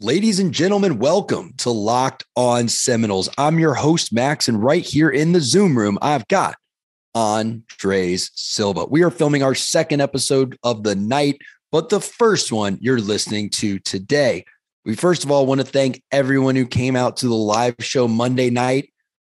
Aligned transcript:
Ladies 0.00 0.40
and 0.40 0.52
gentlemen, 0.52 0.98
welcome 0.98 1.54
to 1.56 1.70
Locked 1.70 2.22
On 2.36 2.68
Seminoles. 2.68 3.30
I'm 3.38 3.58
your 3.58 3.72
host, 3.72 4.12
Max, 4.12 4.46
and 4.46 4.62
right 4.62 4.84
here 4.84 5.08
in 5.08 5.32
the 5.32 5.40
Zoom 5.40 5.74
room, 5.76 5.98
I've 6.02 6.28
got 6.28 6.56
Andres 7.14 8.30
Silva. 8.34 8.84
We 8.84 9.02
are 9.04 9.10
filming 9.10 9.42
our 9.42 9.54
second 9.54 10.02
episode 10.02 10.58
of 10.62 10.82
the 10.82 10.94
night, 10.94 11.38
but 11.72 11.88
the 11.88 12.02
first 12.02 12.52
one 12.52 12.76
you're 12.82 13.00
listening 13.00 13.48
to 13.52 13.78
today. 13.78 14.44
We 14.84 14.96
first 14.96 15.24
of 15.24 15.30
all 15.30 15.46
want 15.46 15.62
to 15.62 15.66
thank 15.66 16.02
everyone 16.12 16.56
who 16.56 16.66
came 16.66 16.94
out 16.94 17.16
to 17.18 17.26
the 17.26 17.34
live 17.34 17.76
show 17.80 18.06
Monday 18.06 18.50
night. 18.50 18.92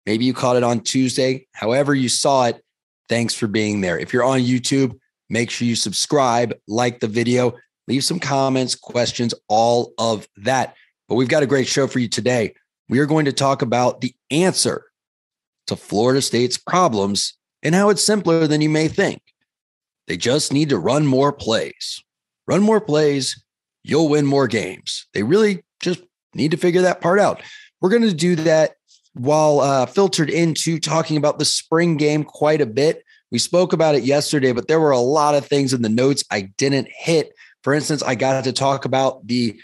Maybe 0.06 0.24
you 0.24 0.34
caught 0.34 0.56
it 0.56 0.64
on 0.64 0.80
Tuesday. 0.80 1.46
However, 1.52 1.94
you 1.94 2.08
saw 2.08 2.46
it, 2.46 2.60
thanks 3.08 3.32
for 3.32 3.46
being 3.46 3.80
there. 3.80 3.96
If 3.96 4.12
you're 4.12 4.24
on 4.24 4.40
YouTube, 4.40 4.98
make 5.30 5.50
sure 5.50 5.68
you 5.68 5.76
subscribe, 5.76 6.52
like 6.66 6.98
the 6.98 7.06
video 7.06 7.54
leave 7.88 8.04
some 8.04 8.20
comments, 8.20 8.74
questions, 8.74 9.34
all 9.48 9.92
of 9.98 10.28
that. 10.36 10.76
But 11.08 11.14
we've 11.14 11.28
got 11.28 11.42
a 11.42 11.46
great 11.46 11.66
show 11.66 11.86
for 11.86 11.98
you 11.98 12.08
today. 12.08 12.54
We 12.88 12.98
are 12.98 13.06
going 13.06 13.24
to 13.24 13.32
talk 13.32 13.62
about 13.62 14.02
the 14.02 14.14
answer 14.30 14.84
to 15.66 15.76
Florida 15.76 16.22
State's 16.22 16.58
problems 16.58 17.34
and 17.62 17.74
how 17.74 17.88
it's 17.88 18.04
simpler 18.04 18.46
than 18.46 18.60
you 18.60 18.68
may 18.68 18.88
think. 18.88 19.22
They 20.06 20.16
just 20.16 20.52
need 20.52 20.68
to 20.68 20.78
run 20.78 21.06
more 21.06 21.32
plays. 21.32 22.02
Run 22.46 22.62
more 22.62 22.80
plays, 22.80 23.42
you'll 23.84 24.08
win 24.08 24.24
more 24.24 24.48
games. 24.48 25.06
They 25.12 25.22
really 25.22 25.62
just 25.80 26.00
need 26.34 26.50
to 26.52 26.56
figure 26.56 26.82
that 26.82 27.00
part 27.00 27.20
out. 27.20 27.42
We're 27.80 27.90
going 27.90 28.02
to 28.02 28.14
do 28.14 28.36
that 28.36 28.76
while 29.14 29.60
uh, 29.60 29.86
filtered 29.86 30.30
into 30.30 30.78
talking 30.78 31.16
about 31.16 31.38
the 31.38 31.44
spring 31.44 31.96
game 31.96 32.24
quite 32.24 32.60
a 32.60 32.66
bit. 32.66 33.02
We 33.30 33.38
spoke 33.38 33.74
about 33.74 33.94
it 33.94 34.04
yesterday, 34.04 34.52
but 34.52 34.68
there 34.68 34.80
were 34.80 34.90
a 34.90 34.98
lot 34.98 35.34
of 35.34 35.46
things 35.46 35.74
in 35.74 35.82
the 35.82 35.90
notes 35.90 36.24
I 36.30 36.42
didn't 36.56 36.88
hit. 36.90 37.32
For 37.62 37.74
instance, 37.74 38.02
I 38.02 38.14
got 38.14 38.44
to 38.44 38.52
talk 38.52 38.84
about 38.84 39.26
the 39.26 39.60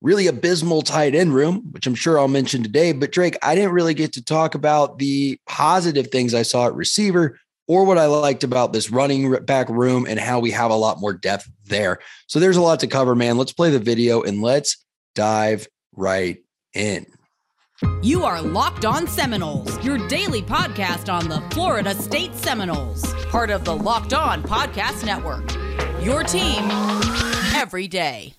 really 0.00 0.26
abysmal 0.26 0.82
tight 0.82 1.14
end 1.14 1.34
room, 1.34 1.72
which 1.72 1.86
I'm 1.86 1.94
sure 1.94 2.18
I'll 2.18 2.28
mention 2.28 2.62
today. 2.62 2.92
But 2.92 3.12
Drake, 3.12 3.36
I 3.42 3.54
didn't 3.54 3.72
really 3.72 3.94
get 3.94 4.12
to 4.14 4.24
talk 4.24 4.54
about 4.54 4.98
the 4.98 5.38
positive 5.46 6.08
things 6.08 6.34
I 6.34 6.42
saw 6.42 6.66
at 6.66 6.74
receiver 6.74 7.38
or 7.66 7.84
what 7.84 7.98
I 7.98 8.06
liked 8.06 8.44
about 8.44 8.72
this 8.72 8.90
running 8.90 9.30
back 9.44 9.68
room 9.68 10.06
and 10.08 10.18
how 10.18 10.40
we 10.40 10.50
have 10.52 10.70
a 10.70 10.76
lot 10.76 11.00
more 11.00 11.12
depth 11.12 11.48
there. 11.66 11.98
So 12.26 12.40
there's 12.40 12.56
a 12.56 12.62
lot 12.62 12.80
to 12.80 12.86
cover, 12.86 13.14
man. 13.14 13.36
Let's 13.36 13.52
play 13.52 13.70
the 13.70 13.78
video 13.78 14.22
and 14.22 14.40
let's 14.40 14.84
dive 15.14 15.68
right 15.94 16.38
in. 16.74 17.06
You 18.02 18.24
are 18.24 18.42
Locked 18.42 18.84
On 18.84 19.06
Seminoles, 19.06 19.84
your 19.84 19.98
daily 20.08 20.42
podcast 20.42 21.12
on 21.12 21.28
the 21.28 21.40
Florida 21.54 21.94
State 21.94 22.34
Seminoles, 22.34 23.14
part 23.26 23.50
of 23.50 23.64
the 23.64 23.76
Locked 23.76 24.14
On 24.14 24.42
Podcast 24.42 25.04
Network. 25.04 25.67
Your 26.00 26.22
team 26.22 26.70
every 27.54 27.88
day. 27.88 28.34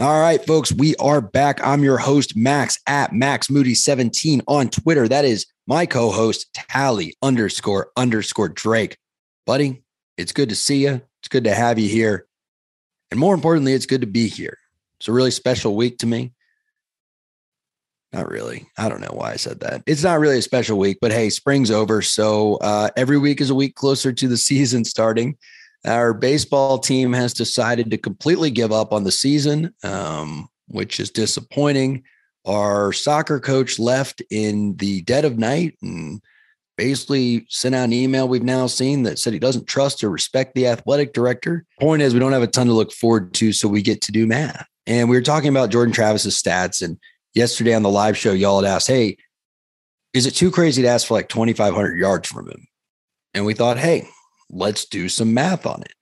All 0.00 0.20
right, 0.20 0.44
folks, 0.46 0.70
we 0.70 0.94
are 0.96 1.20
back. 1.20 1.58
I'm 1.66 1.82
your 1.82 1.98
host, 1.98 2.36
Max 2.36 2.78
at 2.86 3.12
Max 3.12 3.50
Moody 3.50 3.74
17 3.74 4.42
on 4.46 4.70
Twitter. 4.70 5.08
That 5.08 5.24
is 5.24 5.46
my 5.66 5.86
co-host, 5.86 6.54
Tally 6.54 7.16
underscore 7.20 7.90
underscore 7.96 8.48
Drake. 8.48 8.96
Buddy, 9.44 9.82
it's 10.16 10.30
good 10.30 10.50
to 10.50 10.54
see 10.54 10.84
you. 10.84 11.02
It's 11.20 11.28
good 11.28 11.44
to 11.44 11.54
have 11.54 11.78
you 11.78 11.88
here. 11.88 12.26
And 13.10 13.18
more 13.18 13.34
importantly, 13.34 13.72
it's 13.72 13.86
good 13.86 14.02
to 14.02 14.06
be 14.06 14.28
here. 14.28 14.58
It's 14.98 15.08
a 15.08 15.12
really 15.12 15.30
special 15.30 15.76
week 15.76 15.98
to 15.98 16.06
me. 16.06 16.32
Not 18.12 18.30
really. 18.30 18.66
I 18.78 18.88
don't 18.88 19.00
know 19.00 19.12
why 19.12 19.32
I 19.32 19.36
said 19.36 19.60
that. 19.60 19.82
It's 19.86 20.02
not 20.02 20.18
really 20.18 20.38
a 20.38 20.42
special 20.42 20.78
week, 20.78 20.98
but 21.00 21.12
hey, 21.12 21.28
spring's 21.28 21.70
over. 21.70 22.00
So 22.00 22.56
uh, 22.56 22.88
every 22.96 23.18
week 23.18 23.40
is 23.40 23.50
a 23.50 23.54
week 23.54 23.74
closer 23.74 24.12
to 24.12 24.28
the 24.28 24.36
season 24.36 24.84
starting. 24.84 25.36
Our 25.84 26.12
baseball 26.12 26.78
team 26.78 27.12
has 27.12 27.32
decided 27.32 27.90
to 27.90 27.98
completely 27.98 28.50
give 28.50 28.72
up 28.72 28.92
on 28.92 29.04
the 29.04 29.12
season, 29.12 29.74
um, 29.84 30.48
which 30.66 30.98
is 30.98 31.10
disappointing. 31.10 32.02
Our 32.44 32.92
soccer 32.92 33.40
coach 33.40 33.78
left 33.78 34.22
in 34.30 34.76
the 34.76 35.02
dead 35.02 35.24
of 35.24 35.38
night 35.38 35.76
and 35.82 36.20
basically 36.78 37.44
sent 37.50 37.74
out 37.74 37.84
an 37.84 37.92
email 37.92 38.28
we've 38.28 38.42
now 38.42 38.68
seen 38.68 39.02
that 39.02 39.18
said 39.18 39.32
he 39.32 39.38
doesn't 39.38 39.66
trust 39.66 40.02
or 40.02 40.08
respect 40.08 40.54
the 40.54 40.68
athletic 40.68 41.12
director. 41.12 41.66
Point 41.80 42.00
is, 42.00 42.14
we 42.14 42.20
don't 42.20 42.32
have 42.32 42.42
a 42.42 42.46
ton 42.46 42.68
to 42.68 42.72
look 42.72 42.92
forward 42.92 43.34
to, 43.34 43.52
so 43.52 43.68
we 43.68 43.82
get 43.82 44.00
to 44.02 44.12
do 44.12 44.26
math. 44.26 44.66
And 44.86 45.10
we 45.10 45.16
were 45.16 45.22
talking 45.22 45.50
about 45.50 45.70
Jordan 45.70 45.92
Travis's 45.92 46.40
stats. 46.40 46.80
And 46.80 46.96
yesterday 47.34 47.74
on 47.74 47.82
the 47.82 47.90
live 47.90 48.16
show, 48.16 48.32
y'all 48.32 48.62
had 48.62 48.70
asked, 48.70 48.86
hey, 48.86 49.18
is 50.14 50.24
it 50.24 50.30
too 50.30 50.50
crazy 50.50 50.80
to 50.82 50.88
ask 50.88 51.08
for 51.08 51.14
like 51.14 51.28
2,500 51.28 51.98
yards 51.98 52.28
from 52.28 52.48
him? 52.48 52.66
And 53.34 53.44
we 53.44 53.54
thought, 53.54 53.76
hey, 53.76 54.08
let's 54.48 54.86
do 54.86 55.08
some 55.08 55.34
math 55.34 55.66
on 55.66 55.82
it. 55.82 55.92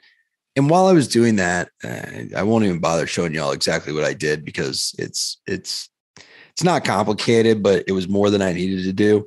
And 0.54 0.70
while 0.70 0.86
I 0.86 0.92
was 0.92 1.09
doing 1.09 1.36
that, 1.36 1.70
uh, 1.82 2.36
I 2.36 2.42
won't 2.42 2.65
even 2.65 2.78
bother 2.78 3.06
showing 3.06 3.34
y'all 3.34 3.53
exactly 3.53 3.92
what 3.92 4.04
I 4.04 4.12
did 4.12 4.44
because 4.44 4.94
it's 4.98 5.38
it's 5.47 5.91
it's 6.16 6.65
not 6.65 6.84
complicated, 6.84 7.62
but 7.62 7.84
it 7.86 7.92
was 7.92 8.09
more 8.09 8.31
than 8.31 8.41
I 8.41 8.54
needed 8.54 8.84
to 8.84 8.92
do 8.92 9.26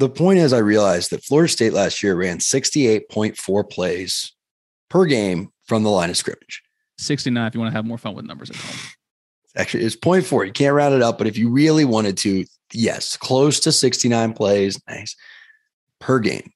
the 0.00 0.08
point 0.08 0.38
is, 0.38 0.54
I 0.54 0.58
realized 0.58 1.10
that 1.10 1.22
Florida 1.22 1.52
State 1.52 1.74
last 1.74 2.02
year 2.02 2.14
ran 2.14 2.38
68.4 2.38 3.70
plays 3.70 4.32
per 4.88 5.04
game 5.04 5.52
from 5.66 5.82
the 5.82 5.90
line 5.90 6.08
of 6.08 6.16
scrimmage. 6.16 6.62
69 6.96 7.46
if 7.46 7.54
you 7.54 7.60
want 7.60 7.70
to 7.70 7.76
have 7.76 7.84
more 7.84 7.98
fun 7.98 8.14
with 8.14 8.24
numbers 8.24 8.48
at 8.48 8.56
home. 8.56 8.78
Actually, 9.56 9.84
it's 9.84 9.96
0.4. 9.96 10.46
You 10.46 10.52
can't 10.52 10.74
round 10.74 10.94
it 10.94 11.02
up, 11.02 11.18
but 11.18 11.26
if 11.26 11.36
you 11.36 11.50
really 11.50 11.84
wanted 11.84 12.16
to, 12.18 12.46
yes, 12.72 13.18
close 13.18 13.60
to 13.60 13.72
69 13.72 14.32
plays, 14.32 14.80
nice, 14.88 15.14
per 15.98 16.18
game. 16.18 16.50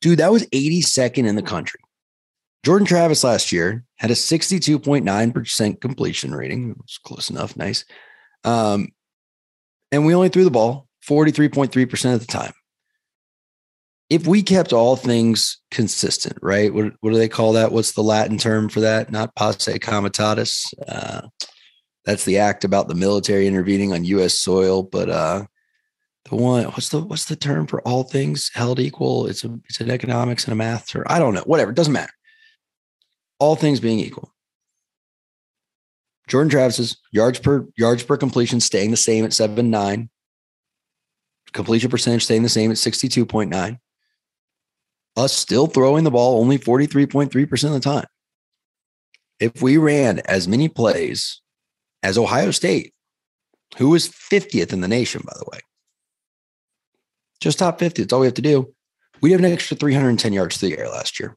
Dude, 0.00 0.18
that 0.18 0.32
was 0.32 0.44
82nd 0.46 1.28
in 1.28 1.36
the 1.36 1.42
country. 1.42 1.78
Jordan 2.64 2.86
Travis 2.86 3.22
last 3.22 3.52
year 3.52 3.84
had 3.96 4.10
a 4.10 4.14
62.9% 4.14 5.80
completion 5.80 6.34
rating. 6.34 6.70
It 6.70 6.78
was 6.78 6.98
close 7.04 7.30
enough, 7.30 7.56
nice. 7.56 7.84
Um, 8.42 8.88
and 9.92 10.04
we 10.04 10.14
only 10.14 10.28
threw 10.28 10.44
the 10.44 10.50
ball 10.50 10.88
43.3% 11.08 12.14
of 12.14 12.20
the 12.20 12.26
time. 12.26 12.52
If 14.10 14.26
we 14.26 14.42
kept 14.42 14.72
all 14.72 14.96
things 14.96 15.58
consistent, 15.70 16.36
right? 16.42 16.72
What, 16.72 16.92
what 17.00 17.12
do 17.12 17.16
they 17.16 17.28
call 17.28 17.54
that? 17.54 17.72
What's 17.72 17.92
the 17.92 18.02
Latin 18.02 18.36
term 18.36 18.68
for 18.68 18.80
that? 18.80 19.10
Not 19.10 19.34
posse 19.36 19.78
comitatus. 19.78 20.72
Uh, 20.86 21.22
that's 22.04 22.24
the 22.24 22.38
act 22.38 22.64
about 22.64 22.88
the 22.88 22.94
military 22.94 23.46
intervening 23.46 23.92
on 23.92 24.04
U.S. 24.04 24.38
soil. 24.38 24.82
But 24.82 25.08
uh, 25.08 25.44
the 26.28 26.36
one, 26.36 26.64
what's 26.64 26.90
the 26.90 27.00
what's 27.00 27.24
the 27.26 27.36
term 27.36 27.66
for 27.66 27.80
all 27.82 28.02
things 28.02 28.50
held 28.54 28.80
equal? 28.80 29.26
It's 29.26 29.44
a 29.44 29.58
it's 29.68 29.80
an 29.80 29.90
economics 29.90 30.44
and 30.44 30.52
a 30.52 30.56
math 30.56 30.88
term. 30.88 31.04
I 31.06 31.18
don't 31.18 31.34
know. 31.34 31.42
Whatever. 31.46 31.70
It 31.70 31.76
doesn't 31.76 31.92
matter. 31.92 32.12
All 33.38 33.56
things 33.56 33.80
being 33.80 33.98
equal. 33.98 34.32
Jordan 36.28 36.50
Travis's 36.50 36.96
yards 37.12 37.38
per 37.38 37.66
yards 37.76 38.02
per 38.02 38.16
completion 38.16 38.60
staying 38.60 38.90
the 38.90 38.96
same 38.96 39.24
at 39.24 39.32
seven 39.32 39.70
nine 39.70 40.10
completion 41.52 41.90
percentage 41.90 42.24
staying 42.24 42.42
the 42.42 42.48
same 42.48 42.70
at 42.70 42.76
62.9. 42.76 43.78
Us 45.16 45.32
still 45.32 45.66
throwing 45.66 46.04
the 46.04 46.10
ball 46.10 46.40
only 46.40 46.58
43.3% 46.58 47.64
of 47.64 47.72
the 47.72 47.80
time. 47.80 48.06
If 49.38 49.60
we 49.60 49.76
ran 49.76 50.20
as 50.20 50.48
many 50.48 50.68
plays 50.68 51.40
as 52.02 52.16
Ohio 52.16 52.50
State, 52.50 52.94
who 53.76 53.94
is 53.94 54.08
50th 54.08 54.72
in 54.72 54.80
the 54.80 54.88
nation, 54.88 55.22
by 55.24 55.34
the 55.36 55.44
way, 55.52 55.60
just 57.40 57.58
top 57.58 57.78
50, 57.78 58.02
that's 58.02 58.12
all 58.12 58.20
we 58.20 58.26
have 58.26 58.34
to 58.34 58.42
do. 58.42 58.72
We 59.20 59.32
have 59.32 59.40
an 59.40 59.52
extra 59.52 59.76
310 59.76 60.32
yards 60.32 60.58
to 60.58 60.66
the 60.66 60.78
air 60.78 60.88
last 60.88 61.20
year. 61.20 61.36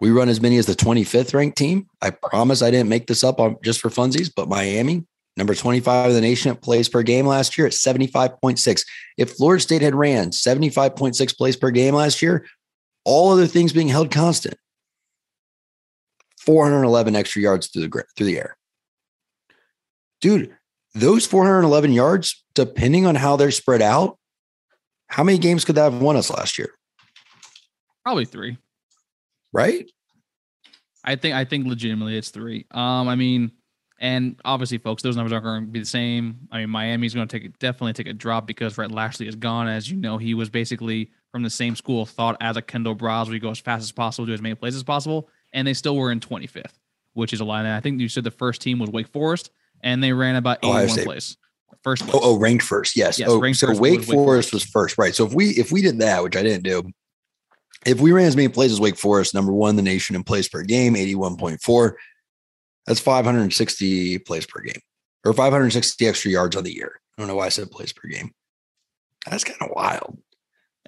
We 0.00 0.10
run 0.10 0.28
as 0.28 0.40
many 0.40 0.58
as 0.58 0.66
the 0.66 0.74
25th 0.74 1.34
ranked 1.34 1.58
team. 1.58 1.86
I 2.00 2.10
promise 2.10 2.62
I 2.62 2.70
didn't 2.70 2.88
make 2.88 3.06
this 3.06 3.24
up 3.24 3.40
on 3.40 3.56
just 3.64 3.80
for 3.80 3.88
funsies, 3.88 4.30
but 4.34 4.48
Miami 4.48 5.06
number 5.38 5.54
25 5.54 6.08
of 6.08 6.14
the 6.14 6.20
nation 6.20 6.50
at 6.50 6.60
plays 6.60 6.88
per 6.88 7.02
game 7.02 7.24
last 7.24 7.56
year 7.56 7.66
at 7.66 7.72
75.6. 7.72 8.84
If 9.16 9.30
Florida 9.30 9.62
State 9.62 9.82
had 9.82 9.94
ran 9.94 10.30
75.6 10.30 11.36
plays 11.36 11.56
per 11.56 11.70
game 11.70 11.94
last 11.94 12.20
year, 12.20 12.44
all 13.04 13.30
other 13.30 13.46
things 13.46 13.72
being 13.72 13.88
held 13.88 14.10
constant, 14.10 14.56
411 16.40 17.16
extra 17.16 17.40
yards 17.40 17.68
through 17.68 17.88
the 17.88 18.04
through 18.16 18.26
the 18.26 18.38
air. 18.38 18.56
Dude, 20.20 20.54
those 20.94 21.24
411 21.24 21.92
yards, 21.92 22.44
depending 22.54 23.06
on 23.06 23.14
how 23.14 23.36
they're 23.36 23.52
spread 23.52 23.80
out, 23.80 24.18
how 25.06 25.22
many 25.22 25.38
games 25.38 25.64
could 25.64 25.76
that 25.76 25.92
have 25.92 26.02
won 26.02 26.16
us 26.16 26.30
last 26.30 26.58
year? 26.58 26.70
Probably 28.04 28.24
three. 28.24 28.58
Right? 29.52 29.90
I 31.04 31.16
think 31.16 31.34
I 31.34 31.44
think 31.44 31.66
legitimately 31.66 32.18
it's 32.18 32.30
three. 32.30 32.66
Um, 32.72 33.08
I 33.08 33.14
mean, 33.14 33.52
and 34.00 34.40
obviously, 34.44 34.78
folks, 34.78 35.02
those 35.02 35.16
numbers 35.16 35.32
aren't 35.32 35.44
going 35.44 35.64
to 35.64 35.70
be 35.70 35.80
the 35.80 35.84
same. 35.84 36.38
I 36.52 36.58
mean, 36.58 36.70
Miami's 36.70 37.14
going 37.14 37.26
to 37.26 37.40
take 37.40 37.58
definitely 37.58 37.94
take 37.94 38.06
a 38.06 38.12
drop 38.12 38.46
because 38.46 38.78
Rhett 38.78 38.92
Lashlee 38.92 39.26
is 39.26 39.34
gone. 39.34 39.68
As 39.68 39.90
you 39.90 39.96
know, 39.96 40.18
he 40.18 40.34
was 40.34 40.48
basically 40.48 41.10
from 41.32 41.42
the 41.42 41.50
same 41.50 41.74
school 41.74 42.02
of 42.02 42.08
thought 42.08 42.36
as 42.40 42.56
a 42.56 42.62
Kendall 42.62 42.94
Briles, 42.94 43.26
where 43.26 43.34
he 43.34 43.40
go 43.40 43.50
as 43.50 43.58
fast 43.58 43.82
as 43.82 43.92
possible, 43.92 44.26
do 44.26 44.32
as 44.32 44.40
many 44.40 44.54
plays 44.54 44.76
as 44.76 44.82
possible, 44.82 45.28
and 45.52 45.66
they 45.66 45.74
still 45.74 45.96
were 45.96 46.12
in 46.12 46.20
25th. 46.20 46.74
which 47.14 47.32
is 47.32 47.40
a 47.40 47.44
line. 47.44 47.66
I 47.66 47.80
think 47.80 48.00
you 48.00 48.08
said 48.08 48.22
the 48.22 48.30
first 48.30 48.62
team 48.62 48.78
was 48.78 48.90
Wake 48.90 49.08
Forest, 49.08 49.50
and 49.82 50.02
they 50.02 50.12
ran 50.12 50.36
about 50.36 50.58
81 50.62 50.88
State. 50.90 51.04
place. 51.04 51.36
First 51.82 52.04
place. 52.04 52.14
Oh, 52.14 52.20
oh, 52.22 52.38
ranked 52.38 52.64
first. 52.64 52.96
Yes. 52.96 53.18
Yes, 53.18 53.28
oh, 53.28 53.40
ranked 53.40 53.58
so 53.58 53.68
first 53.68 53.80
Wake 53.80 53.98
was 53.98 54.08
Wake 54.08 54.14
Forest 54.14 54.50
Forest. 54.50 54.54
was 54.54 54.64
first, 54.64 54.98
right? 54.98 55.14
So 55.14 55.26
if 55.26 55.32
we 55.32 55.50
if 55.50 55.72
we 55.72 55.82
did 55.82 55.98
that, 55.98 56.22
which 56.22 56.36
I 56.36 56.42
didn't 56.42 56.62
do, 56.62 56.90
if 57.86 58.00
we 58.00 58.12
ran 58.12 58.26
as 58.26 58.36
many 58.36 58.48
plays 58.48 58.70
as 58.70 58.80
Wake 58.80 58.96
Forest, 58.96 59.34
number 59.34 59.52
one 59.52 59.74
the 59.74 59.82
nation 59.82 60.14
in 60.14 60.22
plays 60.22 60.48
per 60.48 60.62
game, 60.62 60.94
eighty 60.94 61.16
one 61.16 61.36
point 61.36 61.60
four, 61.60 61.96
that's 62.88 63.00
five 63.00 63.24
hundred 63.24 63.42
and 63.42 63.52
sixty 63.54 64.18
plays 64.18 64.46
per 64.46 64.60
game, 64.60 64.80
or 65.24 65.32
five 65.32 65.52
hundred 65.52 65.70
sixty 65.72 66.06
extra 66.06 66.30
yards 66.30 66.56
on 66.56 66.64
the 66.64 66.72
year. 66.74 67.00
I 67.16 67.22
don't 67.22 67.28
know 67.28 67.36
why 67.36 67.46
I 67.46 67.50
said 67.50 67.70
plays 67.70 67.92
per 67.92 68.08
game. 68.08 68.32
That's 69.30 69.44
kind 69.44 69.60
of 69.60 69.70
wild. 69.74 70.18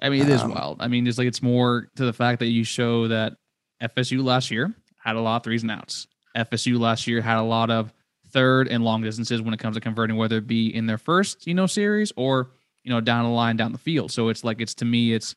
I 0.01 0.09
mean, 0.09 0.21
it 0.23 0.29
is 0.29 0.41
Um, 0.41 0.51
wild. 0.51 0.81
I 0.81 0.87
mean, 0.87 1.05
it's 1.05 1.17
like 1.17 1.27
it's 1.27 1.41
more 1.41 1.89
to 1.95 2.05
the 2.05 2.13
fact 2.13 2.39
that 2.39 2.47
you 2.47 2.63
show 2.63 3.07
that 3.07 3.33
FSU 3.81 4.23
last 4.23 4.49
year 4.49 4.73
had 4.97 5.15
a 5.15 5.21
lot 5.21 5.37
of 5.37 5.43
threes 5.43 5.61
and 5.61 5.71
outs. 5.71 6.07
FSU 6.35 6.79
last 6.79 7.07
year 7.07 7.21
had 7.21 7.37
a 7.37 7.43
lot 7.43 7.69
of 7.69 7.93
third 8.29 8.67
and 8.67 8.83
long 8.83 9.01
distances 9.01 9.41
when 9.41 9.53
it 9.53 9.59
comes 9.59 9.75
to 9.75 9.81
converting, 9.81 10.15
whether 10.17 10.37
it 10.37 10.47
be 10.47 10.73
in 10.73 10.85
their 10.85 10.97
first, 10.97 11.45
you 11.45 11.53
know, 11.53 11.67
series 11.67 12.11
or 12.15 12.51
you 12.83 12.91
know 12.91 13.01
down 13.01 13.25
the 13.25 13.29
line 13.29 13.57
down 13.57 13.71
the 13.73 13.77
field. 13.77 14.11
So 14.11 14.29
it's 14.29 14.43
like 14.43 14.59
it's 14.61 14.73
to 14.75 14.85
me, 14.85 15.13
it's 15.13 15.35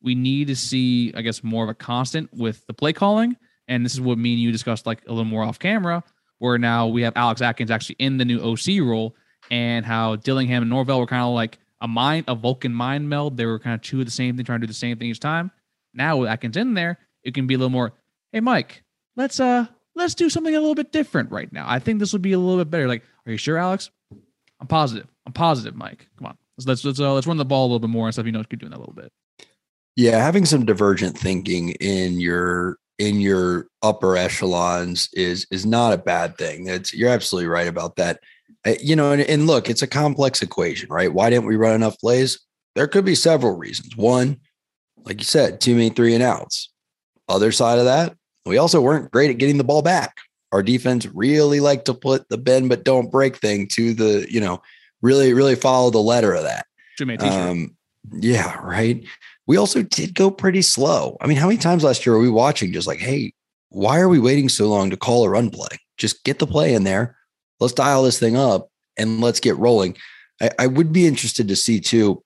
we 0.00 0.14
need 0.14 0.46
to 0.46 0.54
see, 0.54 1.12
I 1.16 1.22
guess, 1.22 1.42
more 1.42 1.64
of 1.64 1.70
a 1.70 1.74
constant 1.74 2.32
with 2.32 2.64
the 2.68 2.74
play 2.74 2.92
calling. 2.92 3.36
And 3.68 3.84
this 3.84 3.94
is 3.94 4.00
what 4.00 4.18
me 4.18 4.32
and 4.32 4.42
you 4.42 4.50
discussed 4.50 4.86
like 4.86 5.02
a 5.06 5.10
little 5.10 5.24
more 5.24 5.44
off 5.44 5.58
camera, 5.58 6.02
where 6.38 6.58
now 6.58 6.86
we 6.86 7.02
have 7.02 7.12
Alex 7.16 7.42
Atkins 7.42 7.70
actually 7.70 7.96
in 7.98 8.16
the 8.16 8.24
new 8.24 8.40
OC 8.40 8.80
role, 8.82 9.14
and 9.50 9.84
how 9.84 10.16
Dillingham 10.16 10.62
and 10.62 10.70
Norvell 10.70 11.00
were 11.00 11.06
kind 11.06 11.22
of 11.22 11.34
like 11.34 11.58
a 11.80 11.88
mind, 11.88 12.24
a 12.28 12.34
Vulcan 12.34 12.72
mind 12.72 13.08
meld. 13.08 13.36
They 13.36 13.46
were 13.46 13.58
kind 13.58 13.74
of 13.74 13.82
two 13.82 14.00
of 14.00 14.06
the 14.06 14.10
same 14.10 14.36
thing, 14.36 14.44
trying 14.44 14.60
to 14.60 14.66
do 14.66 14.70
the 14.70 14.74
same 14.74 14.98
thing 14.98 15.08
each 15.08 15.20
time. 15.20 15.50
Now 15.94 16.16
with 16.16 16.28
Atkins 16.28 16.56
in 16.56 16.74
there, 16.74 16.98
it 17.22 17.34
can 17.34 17.46
be 17.46 17.54
a 17.54 17.58
little 17.58 17.70
more. 17.70 17.92
Hey, 18.32 18.40
Mike, 18.40 18.82
let's 19.16 19.40
uh 19.40 19.66
let's 19.94 20.14
do 20.14 20.30
something 20.30 20.54
a 20.54 20.60
little 20.60 20.74
bit 20.74 20.92
different 20.92 21.30
right 21.30 21.52
now. 21.52 21.66
I 21.68 21.78
think 21.78 21.98
this 21.98 22.12
would 22.12 22.22
be 22.22 22.32
a 22.32 22.38
little 22.38 22.62
bit 22.62 22.70
better. 22.70 22.88
Like, 22.88 23.02
are 23.26 23.32
you 23.32 23.38
sure, 23.38 23.58
Alex? 23.58 23.90
I'm 24.60 24.66
positive. 24.66 25.06
I'm 25.26 25.32
positive, 25.32 25.74
Mike. 25.74 26.08
Come 26.16 26.26
on, 26.26 26.38
let's 26.56 26.66
let's 26.66 26.84
let's, 26.84 27.00
uh, 27.00 27.12
let's 27.12 27.26
run 27.26 27.36
the 27.36 27.44
ball 27.44 27.64
a 27.64 27.68
little 27.68 27.80
bit 27.80 27.90
more 27.90 28.06
and 28.06 28.14
stuff. 28.14 28.26
You 28.26 28.32
know, 28.32 28.42
keep 28.44 28.60
doing 28.60 28.70
that 28.70 28.78
a 28.78 28.80
little 28.80 28.94
bit. 28.94 29.12
Yeah, 29.96 30.22
having 30.22 30.44
some 30.44 30.64
divergent 30.64 31.18
thinking 31.18 31.70
in 31.70 32.20
your 32.20 32.78
in 32.98 33.20
your 33.20 33.68
upper 33.82 34.16
echelons 34.16 35.08
is 35.12 35.46
is 35.50 35.64
not 35.64 35.92
a 35.92 35.98
bad 35.98 36.36
thing. 36.36 36.66
It's 36.66 36.92
you're 36.92 37.10
absolutely 37.10 37.48
right 37.48 37.68
about 37.68 37.96
that. 37.96 38.20
Uh, 38.66 38.74
you 38.82 38.96
know, 38.96 39.12
and, 39.12 39.22
and 39.22 39.46
look, 39.46 39.70
it's 39.70 39.82
a 39.82 39.86
complex 39.86 40.42
equation, 40.42 40.88
right? 40.90 41.12
Why 41.12 41.30
didn't 41.30 41.46
we 41.46 41.56
run 41.56 41.74
enough 41.74 41.98
plays? 41.98 42.40
There 42.74 42.88
could 42.88 43.04
be 43.04 43.14
several 43.14 43.56
reasons. 43.56 43.96
One, 43.96 44.38
like 45.04 45.20
you 45.20 45.24
said, 45.24 45.60
too 45.60 45.74
many 45.74 45.90
three 45.90 46.14
and 46.14 46.22
outs. 46.22 46.70
Other 47.28 47.52
side 47.52 47.78
of 47.78 47.84
that, 47.84 48.16
we 48.46 48.58
also 48.58 48.80
weren't 48.80 49.10
great 49.10 49.30
at 49.30 49.38
getting 49.38 49.58
the 49.58 49.64
ball 49.64 49.82
back. 49.82 50.16
Our 50.50 50.62
defense 50.62 51.06
really 51.06 51.60
liked 51.60 51.84
to 51.86 51.94
put 51.94 52.28
the 52.28 52.38
bend 52.38 52.68
but 52.68 52.84
don't 52.84 53.10
break 53.10 53.36
thing 53.36 53.68
to 53.68 53.92
the, 53.94 54.26
you 54.30 54.40
know, 54.40 54.62
really, 55.02 55.34
really 55.34 55.54
follow 55.54 55.90
the 55.90 55.98
letter 55.98 56.34
of 56.34 56.44
that. 56.44 56.66
Should 56.96 57.08
make 57.08 57.20
a 57.20 57.24
t-shirt. 57.24 57.50
Um, 57.50 57.76
yeah, 58.12 58.58
right. 58.60 59.04
We 59.48 59.56
also 59.56 59.82
did 59.82 60.14
go 60.14 60.30
pretty 60.30 60.62
slow. 60.62 61.16
I 61.22 61.26
mean, 61.26 61.38
how 61.38 61.48
many 61.48 61.58
times 61.58 61.82
last 61.82 62.04
year 62.04 62.14
were 62.14 62.20
we 62.20 62.30
watching 62.30 62.70
just 62.70 62.86
like, 62.86 62.98
hey, 62.98 63.32
why 63.70 63.98
are 63.98 64.08
we 64.08 64.18
waiting 64.18 64.50
so 64.50 64.68
long 64.68 64.90
to 64.90 64.96
call 64.96 65.24
a 65.24 65.30
run 65.30 65.48
play? 65.48 65.78
Just 65.96 66.22
get 66.22 66.38
the 66.38 66.46
play 66.46 66.74
in 66.74 66.84
there. 66.84 67.16
Let's 67.58 67.72
dial 67.72 68.02
this 68.02 68.20
thing 68.20 68.36
up 68.36 68.68
and 68.98 69.22
let's 69.22 69.40
get 69.40 69.56
rolling. 69.56 69.96
I, 70.40 70.50
I 70.58 70.66
would 70.66 70.92
be 70.92 71.06
interested 71.06 71.48
to 71.48 71.56
see 71.56 71.80
too 71.80 72.22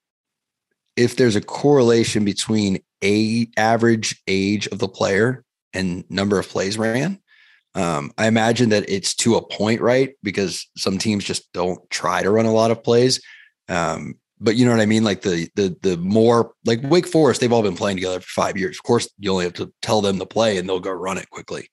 if 0.97 1.17
there's 1.17 1.37
a 1.37 1.41
correlation 1.41 2.25
between 2.25 2.83
a 3.05 3.49
average 3.57 4.21
age 4.27 4.67
of 4.67 4.81
the 4.81 4.89
player 4.89 5.45
and 5.73 6.05
number 6.11 6.41
of 6.41 6.49
plays 6.49 6.77
ran. 6.77 7.21
Um, 7.77 8.13
I 8.19 8.27
imagine 8.27 8.71
that 8.71 8.91
it's 8.91 9.15
to 9.17 9.37
a 9.37 9.47
point, 9.47 9.81
right? 9.81 10.15
Because 10.25 10.69
some 10.77 10.99
teams 10.99 11.25
just 11.25 11.51
don't 11.53 11.89
try 11.89 12.23
to 12.23 12.31
run 12.31 12.47
a 12.47 12.53
lot 12.53 12.73
of 12.73 12.83
plays. 12.83 13.23
Um, 13.69 14.17
but 14.43 14.57
you 14.57 14.65
know 14.65 14.73
what 14.73 14.81
I 14.81 14.87
mean? 14.87 15.05
Like 15.05 15.23
the 15.23 15.49
the 15.55 15.77
the 15.83 15.97
more 15.99 16.53
like 16.65 16.81
Wake 16.83 17.07
Forest, 17.07 17.41
they've 17.41 17.53
all 17.53 17.63
been 17.63 17.77
playing 17.77 17.97
together 17.97 18.21
for 18.21 18.43
five 18.43 18.57
years. 18.57 18.77
Of 18.77 18.83
course, 18.83 19.09
you 19.19 19.31
only 19.31 19.45
have 19.45 19.55
to 19.55 19.73
tell 19.83 20.01
them 20.01 20.19
to 20.19 20.27
play 20.27 20.59
and 20.59 20.69
they'll 20.69 20.81
go 20.81 20.91
run 20.91 21.19
it 21.19 21.31
quickly. 21.31 21.69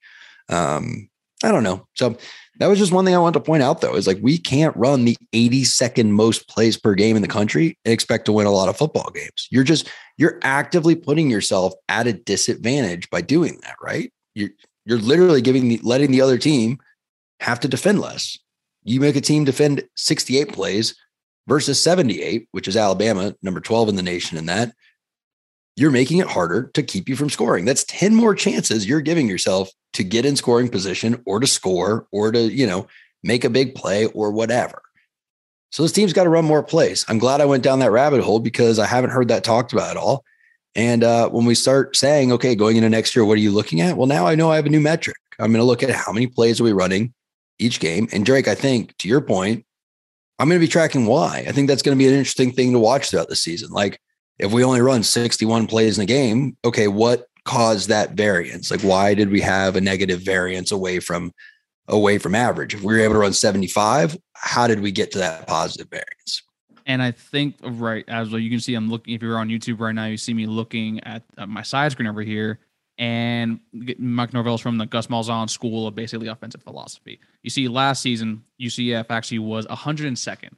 Um, 0.48 1.10
I 1.42 1.50
don't 1.50 1.64
know. 1.64 1.86
So 1.94 2.16
that 2.58 2.68
was 2.68 2.78
just 2.78 2.92
one 2.92 3.04
thing 3.04 3.14
I 3.14 3.18
wanted 3.18 3.38
to 3.38 3.44
point 3.44 3.62
out 3.62 3.80
though, 3.80 3.96
is 3.96 4.06
like 4.06 4.18
we 4.20 4.38
can't 4.38 4.76
run 4.76 5.04
the 5.04 5.16
82nd 5.32 6.10
most 6.10 6.48
plays 6.48 6.76
per 6.76 6.94
game 6.94 7.16
in 7.16 7.22
the 7.22 7.28
country 7.28 7.78
and 7.84 7.92
expect 7.92 8.26
to 8.26 8.32
win 8.32 8.46
a 8.46 8.52
lot 8.52 8.68
of 8.68 8.76
football 8.76 9.10
games. 9.12 9.48
You're 9.50 9.64
just 9.64 9.90
you're 10.16 10.38
actively 10.42 10.94
putting 10.94 11.28
yourself 11.28 11.72
at 11.88 12.06
a 12.06 12.12
disadvantage 12.12 13.10
by 13.10 13.20
doing 13.20 13.58
that, 13.62 13.76
right? 13.82 14.12
You're 14.34 14.50
you're 14.84 14.98
literally 14.98 15.42
giving 15.42 15.68
the 15.68 15.80
letting 15.82 16.12
the 16.12 16.20
other 16.20 16.38
team 16.38 16.78
have 17.40 17.58
to 17.60 17.68
defend 17.68 18.00
less. 18.00 18.38
You 18.84 19.00
make 19.00 19.16
a 19.16 19.20
team 19.20 19.44
defend 19.44 19.82
68 19.96 20.52
plays 20.52 20.94
versus 21.50 21.82
78, 21.82 22.46
which 22.52 22.68
is 22.68 22.76
Alabama, 22.76 23.34
number 23.42 23.60
12 23.60 23.88
in 23.88 23.96
the 23.96 24.02
nation 24.02 24.38
in 24.38 24.46
that, 24.46 24.72
you're 25.74 25.90
making 25.90 26.18
it 26.18 26.28
harder 26.28 26.70
to 26.74 26.82
keep 26.82 27.08
you 27.08 27.16
from 27.16 27.28
scoring. 27.28 27.64
That's 27.64 27.82
10 27.84 28.14
more 28.14 28.36
chances 28.36 28.86
you're 28.86 29.00
giving 29.00 29.26
yourself 29.26 29.68
to 29.94 30.04
get 30.04 30.24
in 30.24 30.36
scoring 30.36 30.68
position 30.68 31.20
or 31.26 31.40
to 31.40 31.48
score 31.48 32.06
or 32.12 32.30
to, 32.30 32.40
you 32.40 32.68
know, 32.68 32.86
make 33.24 33.42
a 33.42 33.50
big 33.50 33.74
play 33.74 34.06
or 34.06 34.30
whatever. 34.30 34.80
So 35.72 35.82
this 35.82 35.90
team's 35.90 36.12
got 36.12 36.22
to 36.24 36.30
run 36.30 36.44
more 36.44 36.62
plays. 36.62 37.04
I'm 37.08 37.18
glad 37.18 37.40
I 37.40 37.46
went 37.46 37.64
down 37.64 37.80
that 37.80 37.90
rabbit 37.90 38.22
hole 38.22 38.38
because 38.38 38.78
I 38.78 38.86
haven't 38.86 39.10
heard 39.10 39.26
that 39.28 39.42
talked 39.42 39.72
about 39.72 39.90
at 39.90 39.96
all. 39.96 40.24
And 40.76 41.02
uh, 41.02 41.30
when 41.30 41.46
we 41.46 41.56
start 41.56 41.96
saying, 41.96 42.30
okay, 42.30 42.54
going 42.54 42.76
into 42.76 42.88
next 42.88 43.16
year, 43.16 43.24
what 43.24 43.38
are 43.38 43.40
you 43.40 43.50
looking 43.50 43.80
at? 43.80 43.96
Well, 43.96 44.06
now 44.06 44.24
I 44.24 44.36
know 44.36 44.52
I 44.52 44.56
have 44.56 44.66
a 44.66 44.70
new 44.70 44.80
metric. 44.80 45.16
I'm 45.40 45.50
going 45.50 45.60
to 45.60 45.66
look 45.66 45.82
at 45.82 45.90
how 45.90 46.12
many 46.12 46.28
plays 46.28 46.60
are 46.60 46.64
we 46.64 46.72
running 46.72 47.12
each 47.58 47.80
game. 47.80 48.06
And 48.12 48.24
Drake, 48.24 48.46
I 48.46 48.54
think 48.54 48.96
to 48.98 49.08
your 49.08 49.20
point, 49.20 49.64
I'm 50.40 50.48
going 50.48 50.58
to 50.58 50.66
be 50.66 50.70
tracking 50.70 51.04
why. 51.04 51.44
I 51.46 51.52
think 51.52 51.68
that's 51.68 51.82
going 51.82 51.96
to 51.96 52.02
be 52.02 52.08
an 52.08 52.14
interesting 52.14 52.50
thing 52.50 52.72
to 52.72 52.78
watch 52.78 53.10
throughout 53.10 53.28
the 53.28 53.36
season. 53.36 53.70
Like 53.70 54.00
if 54.38 54.50
we 54.52 54.64
only 54.64 54.80
run 54.80 55.02
61 55.02 55.66
plays 55.66 55.98
in 55.98 56.02
a 56.02 56.06
game, 56.06 56.56
okay, 56.64 56.88
what 56.88 57.26
caused 57.44 57.90
that 57.90 58.12
variance? 58.12 58.70
Like 58.70 58.80
why 58.80 59.12
did 59.12 59.28
we 59.28 59.42
have 59.42 59.76
a 59.76 59.82
negative 59.82 60.22
variance 60.22 60.72
away 60.72 60.98
from 60.98 61.32
away 61.88 62.16
from 62.16 62.34
average? 62.34 62.72
If 62.72 62.80
we 62.80 62.94
were 62.94 63.00
able 63.00 63.14
to 63.14 63.20
run 63.20 63.34
75, 63.34 64.16
how 64.32 64.66
did 64.66 64.80
we 64.80 64.90
get 64.90 65.12
to 65.12 65.18
that 65.18 65.46
positive 65.46 65.88
variance? 65.90 66.42
And 66.86 67.02
I 67.02 67.10
think 67.10 67.56
right 67.62 68.04
as 68.08 68.30
well, 68.30 68.40
you 68.40 68.48
can 68.48 68.60
see 68.60 68.74
I'm 68.74 68.88
looking. 68.88 69.14
If 69.14 69.22
you're 69.22 69.38
on 69.38 69.48
YouTube 69.50 69.78
right 69.78 69.94
now, 69.94 70.06
you 70.06 70.16
see 70.16 70.32
me 70.32 70.46
looking 70.46 71.04
at 71.04 71.22
my 71.46 71.62
side 71.62 71.92
screen 71.92 72.08
over 72.08 72.22
here, 72.22 72.60
and 73.00 73.60
Mike 73.98 74.34
Norvell's 74.34 74.60
from 74.60 74.76
the 74.76 74.84
Gus 74.84 75.06
Malzahn 75.06 75.48
School 75.48 75.88
of 75.88 75.94
basically 75.94 76.28
offensive 76.28 76.62
philosophy. 76.62 77.18
You 77.42 77.48
see, 77.48 77.66
last 77.66 78.02
season 78.02 78.44
UCF 78.60 79.06
actually 79.08 79.38
was 79.38 79.66
102nd, 79.66 80.50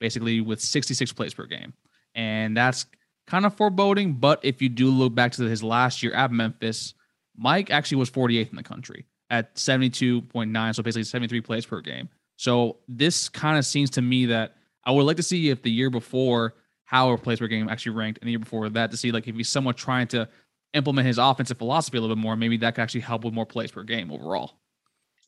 basically 0.00 0.40
with 0.40 0.62
66 0.62 1.12
plays 1.12 1.34
per 1.34 1.44
game, 1.44 1.74
and 2.14 2.56
that's 2.56 2.86
kind 3.26 3.44
of 3.44 3.54
foreboding. 3.54 4.14
But 4.14 4.40
if 4.42 4.62
you 4.62 4.70
do 4.70 4.88
look 4.88 5.14
back 5.14 5.32
to 5.32 5.44
his 5.44 5.62
last 5.62 6.02
year 6.02 6.14
at 6.14 6.32
Memphis, 6.32 6.94
Mike 7.36 7.70
actually 7.70 7.98
was 7.98 8.10
48th 8.10 8.48
in 8.48 8.56
the 8.56 8.62
country 8.62 9.04
at 9.28 9.54
72.9, 9.56 10.74
so 10.74 10.82
basically 10.82 11.04
73 11.04 11.40
plays 11.42 11.66
per 11.66 11.82
game. 11.82 12.08
So 12.36 12.78
this 12.88 13.28
kind 13.28 13.58
of 13.58 13.66
seems 13.66 13.90
to 13.90 14.02
me 14.02 14.24
that 14.26 14.56
I 14.84 14.90
would 14.90 15.04
like 15.04 15.18
to 15.18 15.22
see 15.22 15.50
if 15.50 15.60
the 15.60 15.70
year 15.70 15.90
before 15.90 16.54
how 16.84 17.12
a 17.12 17.18
plays 17.18 17.40
per 17.40 17.46
game 17.46 17.68
actually 17.68 17.92
ranked, 17.92 18.20
and 18.22 18.26
the 18.26 18.32
year 18.32 18.38
before 18.38 18.70
that 18.70 18.90
to 18.90 18.96
see 18.96 19.12
like 19.12 19.28
if 19.28 19.36
he's 19.36 19.50
somewhat 19.50 19.76
trying 19.76 20.06
to 20.08 20.26
implement 20.74 21.06
his 21.06 21.18
offensive 21.18 21.58
philosophy 21.58 21.98
a 21.98 22.00
little 22.00 22.16
bit 22.16 22.22
more, 22.22 22.36
maybe 22.36 22.56
that 22.58 22.74
could 22.74 22.82
actually 22.82 23.00
help 23.00 23.24
with 23.24 23.34
more 23.34 23.46
plays 23.46 23.70
per 23.70 23.82
game 23.82 24.10
overall. 24.10 24.58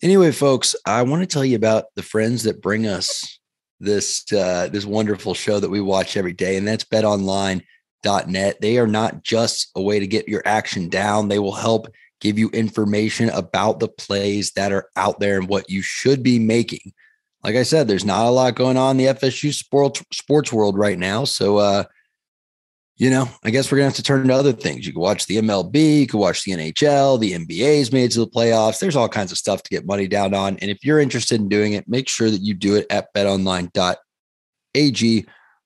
Anyway, 0.03 0.33
folks, 0.33 0.75
I 0.85 1.03
want 1.03 1.23
to 1.23 1.27
tell 1.27 1.45
you 1.45 1.57
about 1.57 1.85
the 1.95 2.03
friends 2.03 2.43
that 2.43 2.61
bring 2.61 2.87
us 2.87 3.39
this 3.79 4.25
uh, 4.33 4.69
this 4.69 4.85
wonderful 4.85 5.35
show 5.35 5.61
that 5.61 5.71
we 5.71 5.81
watch 5.81 6.17
every 6.17 6.33
day, 6.33 6.57
and 6.57 6.67
that's 6.67 6.85
betonline.net. 6.85 8.61
They 8.61 8.79
are 8.79 8.87
not 8.87 9.23
just 9.23 9.71
a 9.77 9.83
way 9.83 10.01
to 10.01 10.07
get 10.07 10.29
your 10.29 10.43
action 10.45 10.89
down. 10.89 11.29
They 11.29 11.39
will 11.39 11.55
help 11.55 11.89
give 12.21 12.39
you 12.39 12.49
information 12.51 13.29
about 13.31 13.81
the 13.81 13.89
plays 13.89 14.53
that 14.53 14.73
are 14.73 14.89
out 14.97 15.19
there 15.19 15.39
and 15.39 15.49
what 15.49 15.69
you 15.69 15.83
should 15.83 16.23
be 16.23 16.39
making. 16.39 16.93
Like 17.43 17.57
I 17.57 17.65
said, 17.65 17.89
there's 17.89 18.05
not 18.05 18.27
a 18.27 18.31
lot 18.31 18.55
going 18.55 18.77
on 18.77 18.93
in 18.93 18.97
the 19.05 19.13
FSU 19.13 19.53
sports 19.53 20.03
sports 20.13 20.53
world 20.53 20.79
right 20.79 20.99
now. 20.99 21.25
So, 21.25 21.59
uh, 21.59 21.85
you 22.97 23.11
know, 23.11 23.29
I 23.43 23.51
guess 23.51 23.71
we're 23.71 23.79
gonna 23.79 23.89
have 23.89 23.97
to 23.97 24.03
turn 24.03 24.29
to 24.29 24.35
other 24.35 24.53
things. 24.53 24.87
You 24.87 24.93
can 24.93 25.01
watch 25.01 25.27
the 25.27 25.37
MLB, 25.39 26.01
you 26.01 26.07
can 26.07 26.21
watch 26.21 26.45
the 26.45 26.53
NHL, 26.53 27.19
the 27.19 27.33
NBA's 27.33 27.93
made 27.93 28.11
to 28.13 28.21
the 28.21 28.27
playoffs. 28.27 28.79
There's 28.79 28.97
all 28.97 29.09
kinds 29.09 29.33
of 29.33 29.39
stuff 29.39 29.63
to 29.63 29.71
get 29.71 29.87
money 29.87 30.07
down 30.07 30.35
on. 30.35 30.57
And 30.59 30.71
if 30.71 30.85
you're 30.85 31.01
interested 31.01 31.41
in 31.41 31.49
doing 31.49 31.73
it, 31.73 31.89
make 31.89 32.09
sure 32.09 32.31
that 32.31 32.43
you 32.43 32.55
do 32.55 32.77
it 32.77 32.87
at 32.91 33.13
betonline.ag 33.15 33.97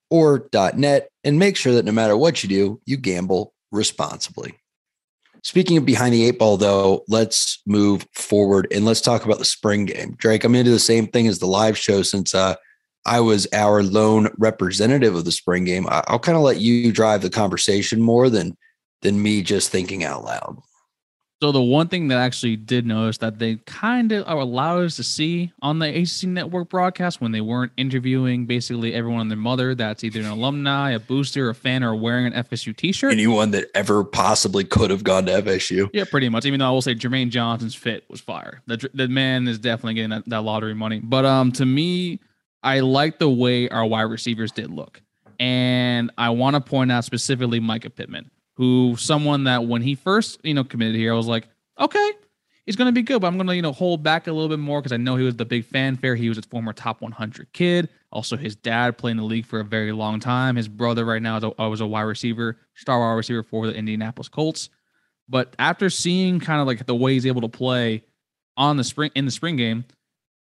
or 0.09 0.49
.net 0.75 1.09
and 1.25 1.39
make 1.39 1.57
sure 1.57 1.75
that 1.75 1.85
no 1.85 1.93
matter 1.93 2.17
what 2.17 2.43
you 2.43 2.49
do, 2.49 2.81
you 2.87 2.97
gamble 2.97 3.53
responsibly. 3.73 4.55
Speaking 5.43 5.77
of 5.77 5.85
behind 5.85 6.13
the 6.13 6.25
eight 6.25 6.39
ball, 6.41 6.57
though, 6.57 7.05
let's 7.07 7.63
move 7.67 8.05
forward 8.15 8.67
and 8.73 8.85
let's 8.85 9.01
talk 9.01 9.25
about 9.25 9.39
the 9.39 9.45
spring 9.45 9.85
game. 9.85 10.17
Drake, 10.19 10.43
I'm 10.43 10.53
going 10.53 10.65
to 10.65 10.69
do 10.69 10.75
the 10.75 10.81
same 10.81 11.07
thing 11.07 11.29
as 11.29 11.39
the 11.39 11.47
live 11.47 11.79
show 11.79 12.03
since 12.03 12.35
uh, 12.35 12.57
I 13.07 13.21
was 13.21 13.47
our 13.53 13.83
lone 13.83 14.29
representative 14.37 15.15
of 15.15 15.25
the 15.25 15.33
spring 15.33 15.65
game. 15.65 15.87
I- 15.87 16.05
I'll 16.09 16.19
kind 16.19 16.37
of 16.37 16.43
let 16.43 16.61
you 16.61 16.93
drive 16.93 17.23
the 17.23 17.31
conversation 17.31 18.01
more 18.01 18.29
than 18.29 18.57
than 19.03 19.23
me 19.23 19.43
just 19.43 19.71
thinking 19.71 20.05
out 20.05 20.25
loud. 20.25 20.57
So 21.43 21.53
the 21.53 21.61
one 21.61 21.89
thing 21.89 22.09
that 22.09 22.17
I 22.17 22.23
actually 22.23 22.57
did 22.57 22.87
notice 22.87 23.19
that 23.19 23.39
they 23.39 23.57
kind 23.67 24.11
of 24.11 24.27
allowed 24.27 24.85
us 24.87 24.97
to 24.97 25.03
see 25.03 25.53
on 25.61 25.79
the 25.79 25.87
ACC 25.87 26.29
network 26.29 26.71
broadcast 26.71 27.21
when 27.21 27.31
they 27.31 27.43
weren't 27.43 27.73
interviewing 27.77 28.47
basically 28.47 28.95
everyone 28.95 29.21
and 29.21 29.31
their 29.31 29.37
mother 29.37 29.75
that's 29.75 30.03
either 30.03 30.21
an 30.21 30.27
alumni, 30.27 30.93
a 30.93 30.99
booster, 30.99 31.51
a 31.51 31.55
fan, 31.55 31.85
or 31.85 31.95
wearing 31.95 32.25
an 32.25 32.33
FSU 32.33 32.75
T-shirt. 32.75 33.13
Anyone 33.13 33.51
that 33.51 33.67
ever 33.75 34.03
possibly 34.03 34.65
could 34.65 34.89
have 34.91 35.05
gone 35.05 35.27
to 35.27 35.43
FSU. 35.43 35.91
Yeah, 35.93 36.05
pretty 36.11 36.31
much. 36.31 36.47
Even 36.47 36.61
though 36.61 36.69
I 36.69 36.71
will 36.71 36.81
say 36.81 36.95
Jermaine 36.95 37.29
Johnson's 37.29 37.75
fit 37.75 38.05
was 38.09 38.21
fire. 38.23 38.63
The 38.67 38.89
the 38.95 39.07
man 39.07 39.47
is 39.47 39.59
definitely 39.59 39.95
getting 39.95 40.11
that, 40.11 40.27
that 40.29 40.41
lottery 40.41 40.75
money. 40.75 41.01
But 41.01 41.27
um, 41.27 41.53
to 41.53 41.67
me, 41.67 42.19
I 42.67 42.81
like 42.81 43.19
the 43.19 43.31
way 43.31 43.69
our 43.71 43.87
wide 43.87 44.03
receivers 44.03 44.53
did 44.53 44.71
look, 44.71 45.01
and 45.41 46.11
I 46.19 46.31
want 46.31 46.55
to 46.55 46.61
point 46.61 46.93
out 46.93 47.05
specifically 47.05 47.61
Mycah 47.61 47.95
Pittman 47.95 48.31
who 48.57 48.97
someone 48.99 49.45
that 49.45 49.67
when 49.67 49.83
he 49.83 49.95
first, 49.95 50.41
you 50.43 50.55
know, 50.55 50.65
committed 50.65 50.97
here, 50.97 51.13
I 51.13 51.17
was 51.17 51.27
like, 51.27 51.49
okay, 51.79 52.13
he's 52.65 52.75
going 52.75 52.87
to 52.87 52.93
be 52.93 53.03
good, 53.03 53.21
but 53.21 53.27
I'm 53.27 53.37
going 53.37 53.47
to, 53.49 53.55
you 53.55 53.63
know, 53.63 53.73
hold 53.73 54.03
back 54.03 54.27
a 54.27 54.33
little 54.33 54.49
bit 54.49 54.59
more 54.59 54.81
because 54.81 54.93
I 54.93 54.97
know 54.97 55.17
he 55.17 55.25
was 55.25 55.37
the 55.37 55.45
big 55.45 55.67
fanfare. 55.67 56.17
He 56.17 56.29
was 56.29 56.39
a 56.39 56.43
former 56.43 56.73
top 56.73 57.03
100 57.03 57.53
kid. 57.53 57.91
Also, 58.11 58.37
his 58.37 58.57
dad 58.57 58.97
played 58.97 59.13
in 59.13 59.17
the 59.19 59.25
league 59.25 59.45
for 59.45 59.61
a 59.61 59.65
very 59.65 59.93
long 59.93 60.21
time. 60.21 60.57
His 60.57 60.69
brother 60.69 61.05
right 61.05 61.21
now 61.21 61.37
is 61.37 61.45
a, 61.45 61.69
was 61.69 61.83
a 61.83 61.87
wide 61.87 62.03
receiver, 62.03 62.59
star 62.75 62.99
wide 62.99 63.13
receiver 63.13 63.43
for 63.43 63.67
the 63.67 63.75
Indianapolis 63.75 64.29
Colts. 64.29 64.71
But 65.29 65.55
after 65.59 65.91
seeing 65.91 66.41
kind 66.41 66.61
of 66.61 66.67
like 66.67 66.87
the 66.87 66.95
way 66.95 67.13
he's 67.13 67.27
able 67.27 67.43
to 67.43 67.49
play 67.49 68.05
on 68.57 68.79
the 68.79 68.85
spring 68.85 69.11
in 69.15 69.27
the 69.27 69.31
spring 69.31 69.57
game, 69.57 69.85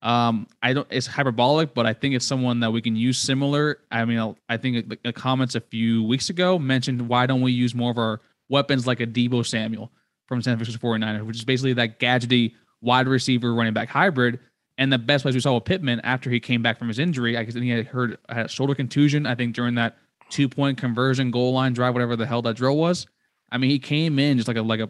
um, 0.02 0.48
I 0.64 0.74
don't. 0.74 0.88
It's 0.90 1.06
hyperbolic, 1.06 1.74
but 1.74 1.86
I 1.86 1.94
think 1.94 2.16
it's 2.16 2.26
someone 2.26 2.60
that 2.62 2.72
we 2.72 2.82
can 2.82 2.96
use 2.96 3.20
similar. 3.20 3.80
I 3.92 4.06
mean, 4.06 4.36
I 4.50 4.58
think 4.58 4.96
the, 5.04 5.14
comments 5.14 5.56
a 5.56 5.62
few 5.62 6.04
weeks 6.04 6.30
ago 6.30 6.58
mentioned 6.58 7.08
why 7.08 7.28
don't 7.28 7.42
we 7.42 7.52
use 7.52 7.76
more 7.76 7.92
of 7.92 7.98
our 8.00 8.20
weapons 8.50 8.88
like 8.88 9.00
a 9.00 9.06
Deebo 9.06 9.46
Samuel 9.46 9.92
from 10.28 10.42
San 10.42 10.58
Francisco 10.58 10.88
49ers, 10.88 11.26
which 11.26 11.38
is 11.38 11.46
basically 11.46 11.74
that 11.74 12.00
gadgety 12.00 12.54
wide 12.82 13.08
receiver 13.08 13.54
running 13.54 13.74
back 13.74 13.90
hybrid. 13.90 14.40
And 14.78 14.92
the 14.92 14.98
best 14.98 15.22
place 15.22 15.36
we 15.36 15.42
saw 15.42 15.54
with 15.54 15.66
Pittman 15.66 16.00
after 16.00 16.32
he 16.32 16.40
came 16.40 16.64
back 16.64 16.80
from 16.80 16.88
his 16.88 16.98
injury, 16.98 17.38
I 17.38 17.44
guess 17.44 17.54
he 17.54 17.70
had 17.70 17.86
heard 17.86 18.18
had 18.28 18.48
a 18.48 18.50
shoulder 18.50 18.74
contusion. 18.74 19.28
I 19.28 19.36
think 19.36 19.54
during 19.54 19.76
that 19.76 19.98
two 20.32 20.50
point 20.50 20.80
conversion 20.80 21.30
goal 21.30 21.54
line 21.54 21.74
drive, 21.74 21.94
whatever 21.94 22.16
the 22.16 22.26
hell 22.26 22.42
that 22.44 22.56
drill 22.56 22.78
was. 22.78 23.06
I 23.52 23.60
mean, 23.60 23.70
he 23.70 23.78
came 23.78 24.18
in 24.18 24.38
just 24.38 24.48
like 24.48 24.58
a 24.58 24.62
like 24.64 24.80
a 24.80 24.90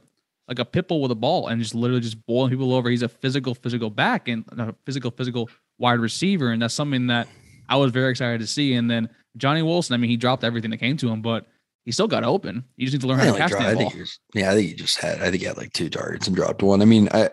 like 0.51 0.59
a 0.59 0.65
pit 0.65 0.89
bull 0.89 1.01
with 1.01 1.11
a 1.11 1.15
ball 1.15 1.47
and 1.47 1.61
just 1.61 1.73
literally 1.73 2.01
just 2.01 2.25
boiling 2.25 2.49
people 2.49 2.73
over. 2.73 2.89
He's 2.89 3.03
a 3.03 3.07
physical, 3.07 3.55
physical 3.55 3.89
back 3.89 4.27
and 4.27 4.43
a 4.57 4.75
physical, 4.85 5.09
physical 5.09 5.49
wide 5.77 5.99
receiver. 6.01 6.51
And 6.51 6.61
that's 6.61 6.73
something 6.73 7.07
that 7.07 7.29
I 7.69 7.77
was 7.77 7.93
very 7.93 8.11
excited 8.11 8.41
to 8.41 8.47
see. 8.47 8.73
And 8.73 8.91
then 8.91 9.09
Johnny 9.37 9.61
Wilson, 9.61 9.93
I 9.93 9.97
mean, 9.97 10.09
he 10.09 10.17
dropped 10.17 10.43
everything 10.43 10.69
that 10.71 10.77
came 10.77 10.97
to 10.97 11.07
him, 11.07 11.21
but 11.21 11.47
he 11.85 11.93
still 11.93 12.09
got 12.09 12.25
open. 12.25 12.65
You 12.75 12.85
just 12.85 12.93
need 12.93 12.99
to 12.99 13.07
learn 13.07 13.19
how 13.19 13.31
to 13.31 13.37
catch 13.37 13.51
the 13.51 13.57
ball. 13.59 13.93
Yeah, 14.33 14.51
I 14.51 14.55
think 14.55 14.67
he 14.67 14.75
just 14.75 14.99
had, 14.99 15.21
I 15.21 15.31
think 15.31 15.39
he 15.41 15.47
had 15.47 15.55
like 15.55 15.71
two 15.71 15.89
targets 15.89 16.27
and 16.27 16.35
dropped 16.35 16.61
one. 16.61 16.81
I 16.81 16.85
mean, 16.85 17.07
I, 17.13 17.29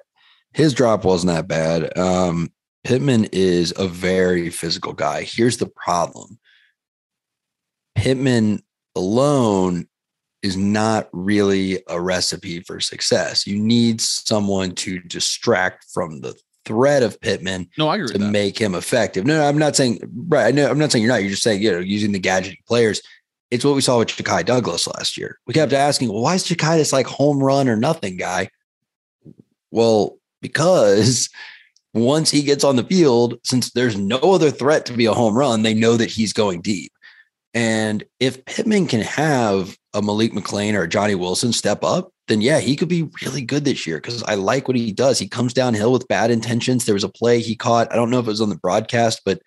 his 0.55 0.73
drop 0.73 1.05
wasn't 1.05 1.33
that 1.33 1.49
bad. 1.49 1.99
Um, 1.99 2.53
Pittman 2.85 3.25
is 3.33 3.75
a 3.77 3.89
very 3.89 4.49
physical 4.49 4.93
guy. 4.93 5.25
Here's 5.25 5.57
the 5.57 5.67
problem. 5.67 6.39
Pittman 7.97 8.63
alone 8.95 9.89
is 10.43 10.57
not 10.57 11.09
really 11.13 11.83
a 11.89 12.01
recipe 12.01 12.61
for 12.61 12.81
success. 12.81 13.47
You 13.47 13.59
need 13.59 14.01
someone 14.01 14.75
to 14.77 15.01
distract 15.01 15.87
from 15.91 16.21
the 16.21 16.35
threat 16.69 17.03
of 17.03 17.19
Pittman 17.21 17.67
no, 17.79 17.89
I 17.89 17.97
agree 17.97 18.13
to 18.13 18.19
make 18.19 18.59
him 18.59 18.75
effective. 18.75 19.25
No, 19.25 19.39
no, 19.39 19.49
I'm 19.49 19.57
not 19.57 19.75
saying 19.75 20.01
right. 20.29 20.47
I 20.47 20.51
know 20.51 20.71
I'm 20.71 20.79
not 20.79 20.93
saying 20.93 21.03
you're 21.03 21.13
not. 21.13 21.23
You're 21.23 21.31
just 21.31 21.43
saying, 21.43 21.63
you 21.63 21.73
know, 21.73 21.79
using 21.79 22.13
the 22.13 22.19
gadget 22.19 22.59
players. 22.67 23.01
It's 23.51 23.65
what 23.65 23.75
we 23.75 23.81
saw 23.81 23.99
with 23.99 24.09
Ja'Khi 24.09 24.45
Douglas 24.45 24.87
last 24.87 25.17
year. 25.17 25.39
We 25.47 25.55
kept 25.55 25.73
asking, 25.73 26.11
well, 26.11 26.21
why 26.21 26.35
is 26.35 26.45
Ja'Khi 26.45 26.77
this 26.77 26.93
like 26.93 27.07
home 27.07 27.43
run 27.43 27.67
or 27.67 27.77
nothing 27.77 28.19
guy? 28.19 28.51
Well, 29.71 30.19
because 30.43 31.31
once 31.95 32.31
he 32.31 32.43
gets 32.43 32.65
on 32.65 32.77
the 32.77 32.85
field, 32.85 33.39
since 33.45 33.73
there's 33.73 33.97
no 33.97 34.19
other 34.19 34.51
threat 34.51 34.85
to 34.87 34.93
be 34.93 35.07
a 35.07 35.15
home 35.15 35.37
run, 35.37 35.63
they 35.63 35.73
know 35.73 35.97
that 35.97 36.11
he's 36.11 36.35
going 36.35 36.61
deep. 36.61 36.93
And 37.55 38.05
if 38.21 38.45
Pittman 38.45 38.87
can 38.87 39.01
have 39.01 39.78
a 39.95 40.03
Malik 40.03 40.33
McClain 40.33 40.75
or 40.75 40.83
a 40.83 40.89
Johnny 40.89 41.15
Wilson 41.15 41.53
step 41.53 41.83
up, 41.83 42.13
then 42.29 42.41
yeah, 42.41 42.61
he 42.61 42.77
could 42.77 42.89
be 42.89 43.09
really 43.23 43.43
good 43.43 43.65
this 43.65 43.87
year 43.87 43.99
because 43.99 44.23
I 44.25 44.35
like 44.35 44.69
what 44.69 44.77
he 44.77 44.93
does. 44.93 45.19
He 45.19 45.29
comes 45.29 45.55
downhill 45.55 45.93
with 45.93 46.09
bad 46.09 46.31
intentions. 46.31 46.85
There 46.85 46.95
was 46.95 47.05
a 47.05 47.09
play 47.09 47.41
he 47.41 47.57
caught. 47.57 47.93
I 47.93 47.97
don't 47.97 48.11
know 48.11 48.19
if 48.19 48.27
it 48.27 48.31
was 48.31 48.41
on 48.41 48.51
the 48.51 48.57
broadcast, 48.57 49.23
but 49.25 49.41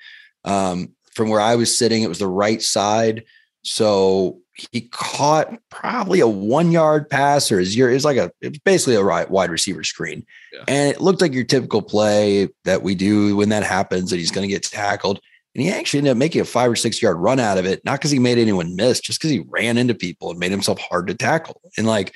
um, 0.44 0.94
from 1.14 1.30
where 1.30 1.42
I 1.42 1.56
was 1.56 1.78
sitting, 1.78 2.02
it 2.02 2.10
was 2.10 2.20
the 2.20 2.28
right 2.28 2.62
side. 2.62 3.24
So 3.64 4.40
he 4.72 4.82
caught 4.92 5.56
probably 5.70 6.20
a 6.20 6.28
one 6.28 6.72
yard 6.72 7.10
pass 7.10 7.52
or 7.52 7.60
his 7.60 7.76
year. 7.76 7.90
It 7.90 7.96
was 7.96 8.06
like 8.06 8.18
a, 8.18 8.32
it 8.42 8.50
was 8.50 8.60
basically 8.60 8.96
a 8.96 9.04
right 9.04 9.30
wide 9.30 9.52
receiver 9.52 9.84
screen. 9.84 10.26
Yeah. 10.52 10.64
And 10.68 10.92
it 10.92 11.02
looked 11.02 11.22
like 11.22 11.34
your 11.34 11.44
typical 11.44 11.82
play 11.82 12.50
that 12.66 12.82
we 12.82 12.96
do 12.96 13.36
when 13.36 13.50
that 13.50 13.64
happens, 13.64 14.10
that 14.10 14.18
he's 14.18 14.32
going 14.32 14.48
to 14.48 14.54
get 14.54 14.64
tackled. 14.64 15.20
And 15.54 15.64
he 15.64 15.70
actually 15.70 16.00
ended 16.00 16.12
up 16.12 16.18
making 16.18 16.42
a 16.42 16.46
five 16.46 16.72
or 16.72 16.76
six 16.76 17.02
yard 17.02 17.18
run 17.18 17.40
out 17.40 17.58
of 17.58 17.66
it, 17.66 17.84
not 17.84 18.00
because 18.00 18.12
he 18.12 18.20
made 18.20 18.38
anyone 18.38 18.76
miss, 18.76 19.02
just 19.02 19.20
because 19.20 19.32
he 19.32 19.44
ran 19.50 19.78
into 19.78 19.94
people 19.94 20.32
and 20.32 20.40
made 20.40 20.52
himself 20.52 20.80
hard 20.80 21.08
to 21.08 21.14
tackle. 21.14 21.62
And 21.78 21.86
like, 21.86 22.14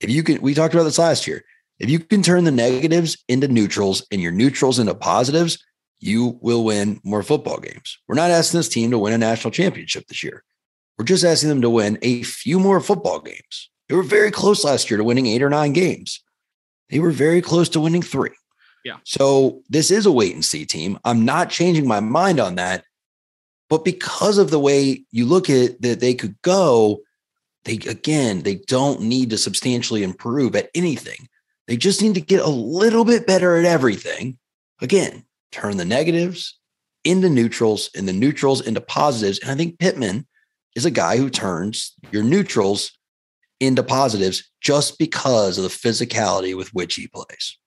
if 0.00 0.10
you 0.10 0.22
can, 0.22 0.40
we 0.40 0.54
talked 0.54 0.74
about 0.74 0.84
this 0.84 0.98
last 0.98 1.26
year. 1.26 1.44
If 1.78 1.90
you 1.90 1.98
can 1.98 2.22
turn 2.22 2.44
the 2.44 2.50
negatives 2.50 3.22
into 3.28 3.46
neutrals 3.46 4.06
and 4.10 4.20
your 4.20 4.32
neutrals 4.32 4.78
into 4.78 4.94
positives, 4.94 5.62
you 6.00 6.38
will 6.40 6.64
win 6.64 7.00
more 7.04 7.22
football 7.22 7.58
games. 7.58 7.98
We're 8.08 8.14
not 8.14 8.30
asking 8.30 8.58
this 8.58 8.68
team 8.68 8.90
to 8.90 8.98
win 8.98 9.12
a 9.12 9.18
national 9.18 9.50
championship 9.50 10.06
this 10.06 10.22
year. 10.22 10.44
We're 10.96 11.04
just 11.04 11.24
asking 11.24 11.50
them 11.50 11.62
to 11.62 11.70
win 11.70 11.98
a 12.02 12.22
few 12.22 12.58
more 12.58 12.80
football 12.80 13.20
games. 13.20 13.70
They 13.88 13.94
were 13.94 14.02
very 14.02 14.30
close 14.30 14.64
last 14.64 14.90
year 14.90 14.98
to 14.98 15.04
winning 15.04 15.26
eight 15.26 15.42
or 15.42 15.50
nine 15.50 15.72
games. 15.72 16.20
They 16.90 16.98
were 16.98 17.10
very 17.10 17.42
close 17.42 17.68
to 17.70 17.80
winning 17.80 18.02
three. 18.02 18.30
Yeah. 18.88 18.96
So 19.04 19.60
this 19.68 19.90
is 19.90 20.06
a 20.06 20.10
wait 20.10 20.32
and 20.32 20.42
see 20.42 20.64
team. 20.64 20.98
I'm 21.04 21.26
not 21.26 21.50
changing 21.50 21.86
my 21.86 22.00
mind 22.00 22.40
on 22.40 22.54
that. 22.54 22.84
But 23.68 23.84
because 23.84 24.38
of 24.38 24.50
the 24.50 24.58
way 24.58 25.04
you 25.10 25.26
look 25.26 25.50
at 25.50 25.82
that 25.82 26.00
they 26.00 26.14
could 26.14 26.40
go, 26.40 27.00
they 27.64 27.74
again, 27.86 28.44
they 28.44 28.54
don't 28.66 29.02
need 29.02 29.28
to 29.28 29.36
substantially 29.36 30.02
improve 30.02 30.56
at 30.56 30.70
anything. 30.74 31.28
They 31.66 31.76
just 31.76 32.00
need 32.00 32.14
to 32.14 32.22
get 32.22 32.40
a 32.40 32.48
little 32.48 33.04
bit 33.04 33.26
better 33.26 33.58
at 33.58 33.66
everything. 33.66 34.38
Again, 34.80 35.26
turn 35.52 35.76
the 35.76 35.84
negatives 35.84 36.58
into 37.04 37.28
neutrals 37.28 37.90
and 37.94 38.08
the 38.08 38.14
neutrals 38.14 38.66
into 38.66 38.80
positives. 38.80 39.38
And 39.40 39.50
I 39.50 39.54
think 39.54 39.78
Pittman 39.78 40.26
is 40.74 40.86
a 40.86 40.90
guy 40.90 41.18
who 41.18 41.28
turns 41.28 41.94
your 42.10 42.22
neutrals 42.22 42.92
into 43.60 43.82
positives 43.82 44.50
just 44.62 44.98
because 44.98 45.58
of 45.58 45.64
the 45.64 45.68
physicality 45.68 46.56
with 46.56 46.72
which 46.72 46.94
he 46.94 47.06
plays 47.06 47.58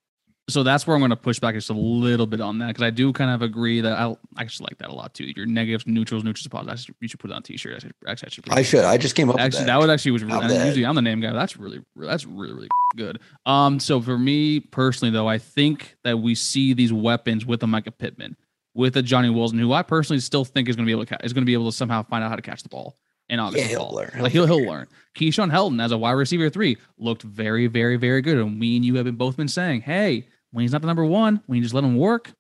so 0.52 0.64
that's 0.64 0.86
where 0.86 0.96
I'm 0.96 1.02
going 1.02 1.12
to 1.12 1.16
push 1.16 1.40
back 1.40 1.56
just 1.56 1.70
a 1.70 1.74
little 1.74 2.28
bit 2.28 2.42
on 2.42 2.60
that 2.60 2.68
because 2.68 2.84
I 2.84 2.90
do 2.90 3.14
kind 3.14 3.32
of 3.32 3.42
agree 3.42 3.82
that 3.82 3.94
I, 3.94 4.06
I 4.08 4.42
actually 4.42 4.68
like 4.72 4.78
that 4.80 4.90
a 4.90 4.94
lot 4.94 5.14
too. 5.14 5.26
Your 5.36 5.46
negatives, 5.46 5.86
neutrals, 5.88 6.24
neutrals, 6.24 6.48
positives. 6.48 6.90
You 7.00 7.08
should 7.08 7.20
put 7.20 7.32
it 7.32 7.34
on 7.34 7.40
a 7.40 7.44
t-shirt. 7.44 7.76
Actually, 7.76 7.92
actually, 8.08 8.44
I 8.52 8.62
should. 8.62 8.86
I 8.86 8.98
just 8.98 9.16
came 9.16 9.30
up. 9.30 9.40
Actually, 9.40 9.62
that. 9.62 9.68
that. 9.68 9.80
was 9.80 9.90
actually 9.90 10.12
was 10.12 10.24
really, 10.24 10.66
usually 10.66 10.86
I'm 10.86 10.96
the 10.96 11.02
name 11.02 11.22
guy. 11.22 11.34
That's 11.34 11.58
really 11.58 11.84
that's 11.96 12.26
really 12.26 12.54
really 12.54 12.70
good. 12.96 13.20
Um, 13.46 13.80
so 13.80 14.02
for 14.02 14.18
me 14.18 14.60
personally 14.60 15.12
though, 15.12 15.28
I 15.28 15.38
think 15.38 15.96
that 16.04 16.20
we 16.20 16.36
see 16.36 16.74
these 16.74 16.94
weapons 16.94 17.46
with 17.46 17.64
a 17.64 17.66
Mycah 17.68 17.98
Pittman, 17.98 18.36
with 18.74 18.98
a 18.98 19.02
Johnny 19.02 19.30
Wilson, 19.30 19.60
who 19.60 19.74
I 19.74 19.84
personally 19.84 20.20
still 20.20 20.46
think 20.46 20.70
is 20.70 20.76
going 20.76 20.86
to 20.86 20.90
be 20.90 20.94
able 20.94 21.06
to 21.06 21.26
is 21.26 21.34
going 21.34 21.44
to 21.44 21.48
be 21.48 21.54
able 21.54 21.70
to 21.70 21.76
somehow 21.76 22.04
find 22.04 22.24
out 22.24 22.30
how 22.30 22.36
to 22.36 22.42
catch 22.42 22.64
the 22.64 22.70
ball 22.70 22.98
in 23.32 23.40
August. 23.40 23.64
Yeah, 23.64 23.70
he'll 23.70 23.92
learn. 23.92 24.12
He'll, 24.14 24.24
like 24.24 24.32
he'll, 24.32 24.46
he'll 24.46 24.66
learn. 24.66 24.88
Keyshawn 25.16 25.52
Helton 25.52 25.84
as 25.84 25.92
a 25.92 25.98
wide 25.98 26.12
receiver 26.12 26.50
three 26.50 26.78
looked 26.98 27.24
very, 27.24 27.68
very, 27.68 27.96
very 27.96 28.22
good. 28.22 28.38
And 28.38 28.60
we 28.60 28.76
and 28.76 28.86
you 28.86 28.96
have 28.96 29.06
been 29.06 29.16
both 29.16 29.38
been 29.38 29.48
saying, 29.48 29.82
hey, 29.82 30.28
when 30.52 30.64
he's 30.64 30.72
not 30.72 30.82
the 30.82 30.88
number 30.88 31.06
one, 31.06 31.42
when 31.46 31.58
you 31.58 31.64
just 31.64 31.74
let 31.74 31.84
him 31.84 31.98
work, 31.98 32.32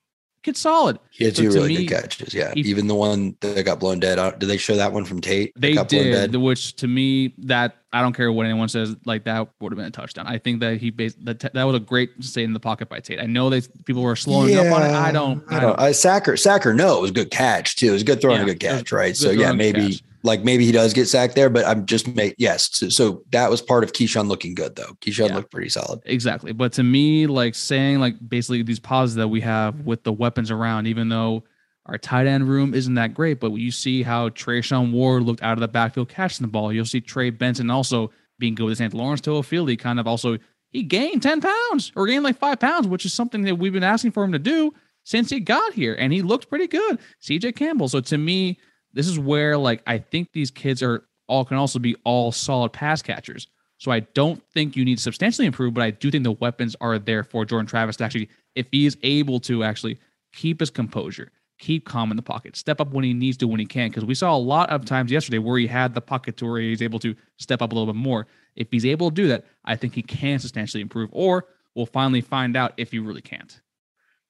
kid's 0.44 0.60
solid. 0.60 1.00
He 1.12 1.26
had 1.26 1.36
so 1.36 1.44
two 1.44 1.52
really 1.52 1.70
me, 1.70 1.86
good 1.86 2.02
catches. 2.02 2.34
Yeah. 2.34 2.52
He, 2.54 2.62
Even 2.62 2.88
the 2.88 2.96
one 2.96 3.36
that 3.42 3.64
got 3.64 3.80
blown 3.80 4.00
dead. 4.00 4.20
Uh, 4.20 4.32
did 4.32 4.48
they 4.48 4.58
show 4.58 4.76
that 4.76 4.92
one 4.92 5.06
from 5.06 5.22
Tate? 5.22 5.54
They 5.56 5.76
did, 5.76 6.36
which 6.36 6.76
to 6.78 6.88
me, 6.88 7.34
that 7.40 7.78
I 7.94 8.02
don't 8.02 8.14
care 8.14 8.32
what 8.32 8.46
anyone 8.46 8.70
says, 8.70 8.96
like 9.06 9.26
that 9.26 9.48
would 9.60 9.72
have 9.72 9.78
been 9.78 9.86
a 9.86 9.92
touchdown. 9.92 10.28
I 10.28 10.38
think 10.38 10.60
that 10.62 10.78
he 10.78 10.90
based 10.90 11.24
that, 11.26 11.40
that 11.40 11.64
was 11.64 11.76
a 11.76 11.80
great 11.80 12.12
stay 12.22 12.44
in 12.44 12.54
the 12.54 12.60
pocket 12.60 12.90
by 12.90 13.00
Tate. 13.00 13.20
I 13.20 13.26
know 13.26 13.50
they 13.50 13.62
people 13.86 14.02
were 14.02 14.16
slowing 14.16 14.54
yeah, 14.54 14.62
up 14.62 14.76
on 14.76 14.84
it. 14.84 14.94
I 14.94 15.12
don't, 15.12 15.44
I 15.50 15.60
don't, 15.60 15.80
I, 15.80 15.90
uh, 15.90 15.94
Sacker, 15.94 16.38
Sacker, 16.38 16.74
no, 16.74 16.98
it 16.98 17.02
was 17.02 17.12
a 17.12 17.14
good 17.14 17.32
catch 17.32 17.76
too. 17.76 17.90
It 17.90 17.92
was 17.92 18.02
a 18.02 18.06
good 18.06 18.22
throw 18.22 18.34
yeah, 18.34 18.40
and 18.40 18.50
a 18.50 18.54
good 18.54 18.60
catch, 18.60 18.92
right? 18.92 19.10
Good 19.10 19.18
so 19.18 19.32
yeah, 19.32 19.52
maybe. 19.52 19.92
Catch 19.92 20.04
like 20.24 20.44
maybe 20.44 20.66
he 20.66 20.72
does 20.72 20.94
get 20.94 21.08
sacked 21.08 21.36
there, 21.36 21.50
but 21.50 21.66
I'm 21.66 21.86
just 21.86 22.08
made 22.08 22.36
yes. 22.38 22.70
So, 22.74 22.90
so, 22.90 23.24
that 23.32 23.50
was 23.50 23.62
part 23.62 23.84
of 23.84 23.94
Keyshawn 23.94 24.28
looking 24.28 24.54
good 24.54 24.76
though. 24.76 24.94
Keyshawn 25.02 25.30
yeah, 25.30 25.36
looked 25.36 25.52
pretty 25.52 25.70
solid. 25.70 26.02
Exactly. 26.06 26.52
But 26.52 26.74
to 26.74 26.84
me, 26.84 27.28
like 27.28 27.56
saying 27.56 28.00
like 28.00 28.16
basically 28.28 28.64
these 28.64 28.80
pauses 28.80 29.16
that 29.16 29.28
we 29.28 29.42
have 29.42 29.82
with 29.82 30.04
the 30.04 30.14
weapons 30.14 30.52
around, 30.52 30.88
even 30.88 31.10
though 31.10 31.44
our 31.86 31.98
tight 31.98 32.28
end 32.28 32.48
room 32.48 32.74
isn't 32.74 32.94
that 32.96 33.14
great, 33.14 33.40
but 33.40 33.52
you 33.52 33.72
see 33.72 34.04
how 34.04 34.30
Treshaun 34.30 34.92
Ward 34.92 35.24
looked 35.24 35.42
out 35.42 35.54
of 35.54 35.60
the 35.60 35.68
backfield 35.68 36.10
catching 36.10 36.46
the 36.46 36.52
ball. 36.52 36.72
You'll 36.72 36.86
see 36.86 37.02
Trey 37.02 37.32
Benson 37.32 37.70
also 37.70 38.12
being 38.38 38.56
good 38.56 38.66
with 38.66 38.78
St. 38.78 38.94
Lawrence 38.94 39.22
Toafili. 39.22 39.70
He 39.70 39.78
kind 39.78 40.00
of 40.00 40.08
also 40.08 40.38
he 40.70 40.84
gained 40.84 41.22
10 41.22 41.42
pounds 41.42 41.92
or 41.96 42.08
gained 42.08 42.24
like 42.24 42.38
five 42.38 42.60
pounds, 42.60 42.88
which 42.88 43.06
is 43.06 43.14
something 43.14 43.42
that 43.44 43.56
we've 43.56 43.74
been 43.74 43.84
asking 43.84 44.12
for 44.12 44.24
him 44.24 44.32
to 44.32 44.40
do 44.40 44.74
since 45.04 45.30
he 45.30 45.40
got 45.40 45.74
here. 45.74 45.96
And 45.96 46.14
he 46.14 46.22
looked 46.22 46.50
pretty 46.50 46.68
good. 46.68 47.00
CJ 47.22 47.56
Campbell. 47.56 47.90
So 47.90 48.00
to 48.02 48.18
me, 48.18 48.58
this 48.94 49.08
is 49.08 49.20
where 49.20 49.58
like 49.58 49.82
I 49.88 50.00
think 50.00 50.30
these 50.34 50.52
kids 50.52 50.82
are 50.84 51.04
all 51.28 51.46
can 51.46 51.58
also 51.58 51.80
be 51.80 51.96
all 52.04 52.32
solid 52.32 52.74
pass 52.74 53.02
catchers. 53.02 53.48
So 53.78 53.92
I 53.92 54.02
don't 54.02 54.44
think 54.54 54.76
you 54.76 54.86
need 54.86 54.98
to 54.98 55.02
substantially 55.02 55.48
improve, 55.48 55.74
but 55.74 55.84
I 55.84 55.90
do 55.90 56.12
think 56.12 56.24
the 56.24 56.34
weapons 56.34 56.76
are 56.82 57.00
there 57.00 57.24
for 57.24 57.46
Jordan 57.46 57.66
Travis 57.66 57.96
to 57.98 58.04
actually, 58.04 58.30
if 58.54 58.68
he 58.72 58.86
is 58.86 58.96
able 59.02 59.40
to 59.40 59.64
actually 59.64 59.98
keep 60.34 60.60
his 60.60 60.70
composure, 60.70 61.32
keep 61.58 61.86
calm 61.86 62.12
in 62.12 62.16
the 62.16 62.22
pocket, 62.22 62.56
step 62.56 62.80
up 62.80 62.92
when 62.92 63.04
he 63.04 63.14
needs 63.14 63.38
to, 63.38 63.48
when 63.48 63.60
he 63.60 63.66
can. 63.66 63.90
Because 63.90 64.06
we 64.06 64.14
saw 64.14 64.36
a 64.36 64.38
lot 64.38 64.70
of 64.70 64.86
times 64.86 65.12
yesterday 65.12 65.40
where 65.40 65.58
he 65.58 65.66
had 65.66 65.96
the 65.96 66.02
pocket 66.02 66.38
to 66.38 66.46
where 66.46 66.62
he's 66.62 66.84
able 66.84 67.00
to 67.00 67.16
step 67.40 67.62
up 67.62 67.72
a 67.72 67.76
little 67.76 67.92
bit 67.92 67.98
more. 67.98 68.28
If 68.56 68.68
he's 68.70 68.86
able 68.86 69.10
to 69.10 69.16
do 69.16 69.28
that, 69.30 69.46
I 69.66 69.76
think 69.76 69.96
he 69.96 70.04
can 70.04 70.38
substantially 70.38 70.82
improve, 70.82 71.10
or 71.12 71.46
we'll 71.74 71.88
finally 71.88 72.22
find 72.22 72.56
out 72.56 72.74
if 72.78 72.92
he 72.92 73.00
really 73.00 73.22
can't. 73.22 73.62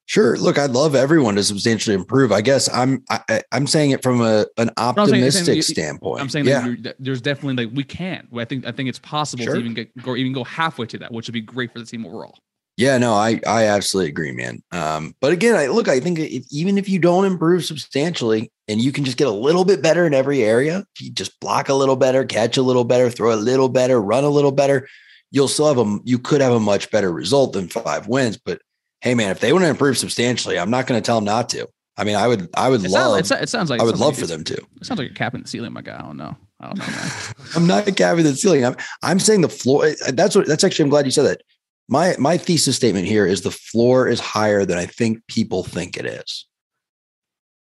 Sure. 0.06 0.36
Look, 0.36 0.58
I'd 0.58 0.70
love 0.70 0.94
everyone 0.94 1.36
to 1.36 1.44
substantially 1.44 1.94
improve. 1.94 2.32
I 2.32 2.40
guess 2.40 2.68
I'm 2.72 3.04
I, 3.08 3.42
am 3.52 3.66
saying 3.66 3.92
it 3.92 4.02
from 4.02 4.20
a 4.20 4.46
an 4.56 4.70
optimistic 4.76 5.44
saying 5.44 5.62
standpoint. 5.62 6.20
I'm 6.20 6.28
saying 6.28 6.46
yeah. 6.46 6.74
that 6.80 6.96
there's 6.98 7.20
definitely 7.20 7.64
like 7.64 7.74
we 7.74 7.84
can. 7.84 8.28
I 8.36 8.44
think 8.44 8.66
I 8.66 8.72
think 8.72 8.88
it's 8.88 8.98
possible 8.98 9.44
sure. 9.44 9.54
to 9.54 9.60
even 9.60 9.74
get 9.74 9.96
go 10.02 10.16
even 10.16 10.32
go 10.32 10.44
halfway 10.44 10.86
to 10.86 10.98
that, 10.98 11.12
which 11.12 11.28
would 11.28 11.34
be 11.34 11.40
great 11.40 11.72
for 11.72 11.78
the 11.78 11.86
team 11.86 12.04
overall. 12.04 12.36
Yeah, 12.76 12.98
no, 12.98 13.12
I 13.12 13.40
I 13.46 13.66
absolutely 13.66 14.10
agree, 14.10 14.32
man. 14.32 14.62
Um, 14.72 15.14
but 15.20 15.32
again, 15.32 15.54
I 15.54 15.66
look, 15.66 15.88
I 15.88 16.00
think 16.00 16.18
if, 16.18 16.44
even 16.50 16.78
if 16.78 16.88
you 16.88 16.98
don't 16.98 17.24
improve 17.24 17.64
substantially, 17.64 18.50
and 18.66 18.80
you 18.80 18.92
can 18.92 19.04
just 19.04 19.18
get 19.18 19.28
a 19.28 19.32
little 19.32 19.64
bit 19.64 19.82
better 19.82 20.06
in 20.06 20.14
every 20.14 20.42
area, 20.42 20.84
if 20.94 21.02
you 21.02 21.12
just 21.12 21.38
block 21.38 21.68
a 21.68 21.74
little 21.74 21.96
better, 21.96 22.24
catch 22.24 22.56
a 22.56 22.62
little 22.62 22.84
better, 22.84 23.10
throw 23.10 23.34
a 23.34 23.36
little 23.36 23.68
better, 23.68 24.00
run 24.00 24.24
a 24.24 24.30
little 24.30 24.52
better, 24.52 24.88
you'll 25.30 25.48
still 25.48 25.68
have 25.68 25.78
a 25.78 25.98
you 26.04 26.18
could 26.18 26.40
have 26.40 26.52
a 26.52 26.60
much 26.60 26.90
better 26.90 27.12
result 27.12 27.52
than 27.52 27.68
five 27.68 28.08
wins. 28.08 28.38
But 28.38 28.62
hey, 29.02 29.14
man, 29.14 29.30
if 29.30 29.40
they 29.40 29.52
want 29.52 29.64
to 29.64 29.68
improve 29.68 29.98
substantially, 29.98 30.58
I'm 30.58 30.70
not 30.70 30.86
going 30.86 31.00
to 31.00 31.04
tell 31.04 31.16
them 31.16 31.24
not 31.24 31.48
to. 31.50 31.68
I 31.96 32.04
mean, 32.04 32.16
I 32.16 32.26
would, 32.26 32.48
I 32.54 32.70
would 32.70 32.84
it 32.84 32.90
love. 32.90 33.26
Sounds, 33.26 33.42
it 33.42 33.48
sounds 33.48 33.68
like 33.68 33.80
I 33.80 33.84
would 33.84 33.98
love 33.98 34.14
like 34.14 34.20
for 34.20 34.26
them 34.26 34.44
to. 34.44 34.54
It 34.54 34.86
sounds 34.86 34.98
like 34.98 35.08
you're 35.08 35.14
capping 35.14 35.42
the 35.42 35.48
ceiling, 35.48 35.72
my 35.72 35.82
guy. 35.82 35.98
I 35.98 36.02
don't 36.02 36.16
know. 36.16 36.34
I 36.58 36.68
don't 36.68 36.78
know, 36.78 36.86
man. 36.86 37.10
I'm 37.56 37.66
not 37.66 37.96
capping 37.96 38.24
the 38.24 38.34
ceiling. 38.34 38.64
I'm, 38.64 38.76
I'm 39.02 39.18
saying 39.18 39.42
the 39.42 39.50
floor. 39.50 39.84
Eh, 39.84 39.94
eh, 40.06 40.12
that's 40.14 40.34
what. 40.34 40.46
That's 40.46 40.64
actually. 40.64 40.84
I'm 40.84 40.90
glad 40.90 41.04
you 41.04 41.10
said 41.10 41.24
that. 41.24 41.42
My 41.88 42.16
my 42.18 42.38
thesis 42.38 42.76
statement 42.76 43.06
here 43.06 43.26
is 43.26 43.42
the 43.42 43.50
floor 43.50 44.08
is 44.08 44.20
higher 44.20 44.64
than 44.64 44.78
I 44.78 44.86
think 44.86 45.26
people 45.26 45.64
think 45.64 45.98
it 45.98 46.06
is. 46.06 46.46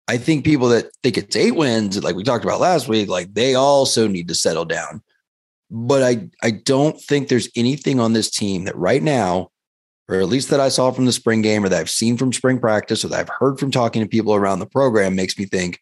I 0.09 0.19
think 0.19 0.45
people 0.45 0.69
that 0.69 0.91
think 1.02 1.17
it's 1.17 1.37
eight 1.37 1.55
wins, 1.55 2.02
like 2.02 2.17
we 2.17 2.25
talked 2.25 2.45
about 2.45 2.61
last 2.61 2.88
week, 2.88 3.09
like 3.09 3.33
they 3.33 3.55
also 3.55 4.09
need 4.09 4.29
to 4.29 4.35
settle 4.35 4.67
down. 4.67 5.00
But 5.71 6.02
I 6.02 6.29
I 6.43 6.50
don't 6.50 7.00
think 7.00 7.29
there's 7.29 7.49
anything 7.57 7.99
on 7.99 8.12
this 8.12 8.31
team 8.31 8.64
that 8.64 8.76
right 8.76 9.02
now 9.02 9.51
or 10.09 10.21
at 10.21 10.28
least 10.28 10.50
that 10.50 10.61
I 10.61 10.68
saw 10.68 10.90
from 10.90 11.06
the 11.06 11.12
spring 11.12 11.42
game 11.42 11.64
or 11.64 11.68
that 11.68 11.80
I've 11.80 11.90
seen 11.90 12.16
from 12.16 12.32
spring 12.32 12.59
practice 12.59 13.04
or 13.04 13.09
that 13.09 13.21
I've 13.21 13.37
heard 13.38 13.59
from 13.59 13.71
talking 13.71 14.02
to 14.02 14.09
people 14.09 14.35
around 14.35 14.59
the 14.59 14.66
program 14.66 15.14
makes 15.14 15.38
me 15.38 15.44
think, 15.44 15.80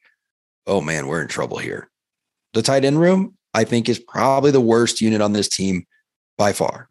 oh 0.67 0.81
man, 0.81 1.07
we're 1.07 1.23
in 1.23 1.29
trouble 1.29 1.59
here. 1.59 1.91
The 2.53 2.63
tight 2.63 2.85
end 2.85 3.01
room, 3.01 3.37
I 3.55 3.65
think, 3.65 3.89
is 3.89 3.99
probably 3.99 4.51
the 4.51 4.61
worst 4.61 5.01
unit 5.01 5.21
on 5.21 5.33
this 5.33 5.49
team 5.49 5.87
by 6.37 6.53
far. 6.53 6.89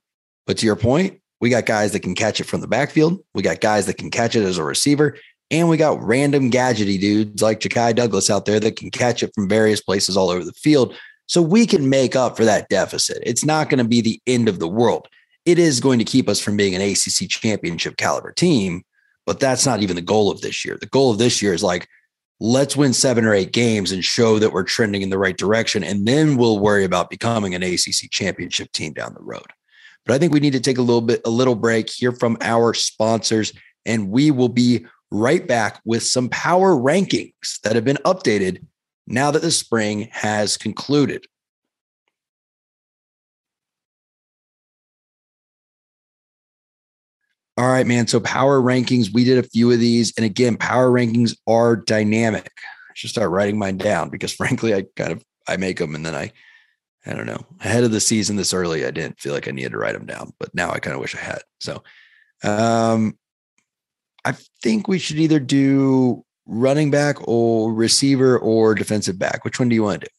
But 0.48 0.57
to 0.57 0.65
your 0.65 0.75
point, 0.75 1.21
we 1.39 1.50
got 1.50 1.65
guys 1.65 1.93
that 1.93 2.01
can 2.01 2.15
catch 2.15 2.39
it 2.39 2.45
from 2.45 2.62
the 2.62 2.67
backfield. 2.67 3.24
We 3.33 3.43
got 3.43 3.62
guys 3.62 3.86
that 3.86 3.98
can 3.98 4.09
catch 4.09 4.36
it 4.36 4.43
as 4.43 4.57
a 4.57 4.63
receiver. 4.63 5.17
And 5.51 5.69
we 5.69 5.77
got 5.77 6.01
random 6.01 6.51
gadgety 6.51 7.00
dudes 7.00 7.41
like 7.41 7.59
Ja'Khi 7.59 7.95
Douglas 7.95 8.29
out 8.29 8.45
there 8.45 8.59
that 8.59 8.75
can 8.75 8.91
catch 8.91 9.24
it 9.24 9.31
from 9.33 9.48
various 9.48 9.81
places 9.81 10.15
all 10.15 10.29
over 10.29 10.43
the 10.43 10.53
field. 10.53 10.95
So 11.27 11.41
we 11.41 11.65
can 11.65 11.89
make 11.89 12.15
up 12.15 12.36
for 12.36 12.45
that 12.45 12.69
deficit. 12.69 13.19
It's 13.25 13.45
not 13.45 13.69
going 13.69 13.77
to 13.79 13.88
be 13.88 14.01
the 14.01 14.21
end 14.27 14.50
of 14.50 14.59
the 14.59 14.67
world 14.67 15.07
it 15.51 15.60
is 15.60 15.79
going 15.79 16.00
to 16.00 16.06
keep 16.06 16.29
us 16.29 16.39
from 16.39 16.58
being 16.58 16.75
an 16.75 16.82
ACC 16.82 17.29
championship 17.29 17.98
caliber 17.98 18.32
team, 18.32 18.84
but 19.25 19.39
that's 19.39 19.65
not 19.65 19.82
even 19.82 19.96
the 19.96 20.01
goal 20.01 20.29
of 20.29 20.41
this 20.41 20.63
year. 20.63 20.77
The 20.79 20.88
goal 20.88 21.12
of 21.12 21.18
this 21.18 21.41
year 21.41 21.53
is 21.53 21.63
like, 21.63 21.88
let's 22.39 22.77
win 22.77 22.94
seven 22.94 23.25
or 23.25 23.34
eight 23.34 23.51
games 23.51 23.91
and 23.91 24.03
show 24.03 24.39
that 24.39 24.53
we're 24.53 24.63
trending 24.63 25.01
in 25.01 25.10
the 25.10 25.18
right 25.18 25.38
direction. 25.38 25.84
And 25.84 26.08
then 26.08 26.38
we'll 26.38 26.60
worry 26.60 26.84
about 26.84 27.10
becoming 27.10 27.53
an 27.53 27.63
ACC 27.63 28.10
championship 28.12 28.72
team 28.72 28.94
down 28.94 29.13
the 29.13 29.24
road. 29.24 29.48
But 30.06 30.13
I 30.13 30.18
think 30.18 30.34
we 30.34 30.39
need 30.39 30.53
to 30.53 30.60
take 30.60 30.77
a 30.77 30.84
little 30.84 31.01
bit, 31.01 31.22
a 31.25 31.29
little 31.29 31.56
break, 31.56 31.89
hear 31.89 32.12
from 32.12 32.38
our 32.41 32.74
sponsors, 32.74 33.53
and 33.86 34.10
we 34.10 34.32
will 34.32 34.50
be 34.50 34.86
right 35.12 35.46
back 35.48 35.82
with 35.86 36.03
some 36.03 36.29
power 36.29 36.75
rankings 36.75 37.60
that 37.63 37.75
have 37.75 37.86
been 37.86 37.98
updated 38.06 38.65
now 39.08 39.31
that 39.31 39.42
the 39.42 39.51
spring 39.51 40.09
has 40.12 40.57
concluded. 40.57 41.25
All 47.59 47.67
right, 47.67 47.85
man. 47.85 48.07
So 48.07 48.22
power 48.22 48.61
rankings, 48.61 49.13
we 49.13 49.25
did 49.25 49.37
a 49.37 49.43
few 49.43 49.69
of 49.69 49.79
these. 49.79 50.13
And 50.15 50.25
again, 50.25 50.55
power 50.55 50.89
rankings 50.89 51.35
are 51.45 51.75
dynamic. 51.75 52.50
I 52.57 52.93
should 52.93 53.09
start 53.09 53.31
writing 53.31 53.59
mine 53.59 53.77
down 53.77 54.07
because 54.07 54.31
frankly, 54.35 54.74
I 54.74 54.85
kind 54.95 55.11
of 55.11 55.22
I 55.45 55.57
make 55.57 55.77
them 55.77 55.93
and 55.93 56.05
then 56.05 56.15
I 56.15 56.31
I 57.05 57.13
don't 57.13 57.25
know. 57.25 57.45
Ahead 57.59 57.83
of 57.83 57.91
the 57.91 58.00
season 58.00 58.37
this 58.37 58.53
early, 58.53 58.85
I 58.85 58.91
didn't 58.91 59.19
feel 59.19 59.33
like 59.33 59.50
I 59.50 59.51
needed 59.51 59.74
to 59.74 59.77
write 59.77 59.91
them 59.91 60.05
down, 60.05 60.31
but 60.39 60.55
now 60.55 60.72
I 60.72 60.79
kind 60.79 60.95
of 60.95 61.01
wish 61.01 61.13
I 61.15 61.19
had. 61.19 61.41
So 61.59 61.83
um 62.45 63.17
I 64.24 64.35
think 64.63 64.87
we 64.87 64.98
should 64.98 65.19
either 65.19 65.39
do 65.41 66.24
running 66.45 66.91
back 66.91 67.17
or 67.27 67.74
receiver 67.74 68.39
or 68.39 68.74
defensive 68.74 69.19
back. 69.19 69.43
Which 69.43 69.59
one 69.59 69.67
do 69.67 69.75
you 69.75 69.83
want 69.83 70.00
to 70.00 70.07
do? 70.07 70.13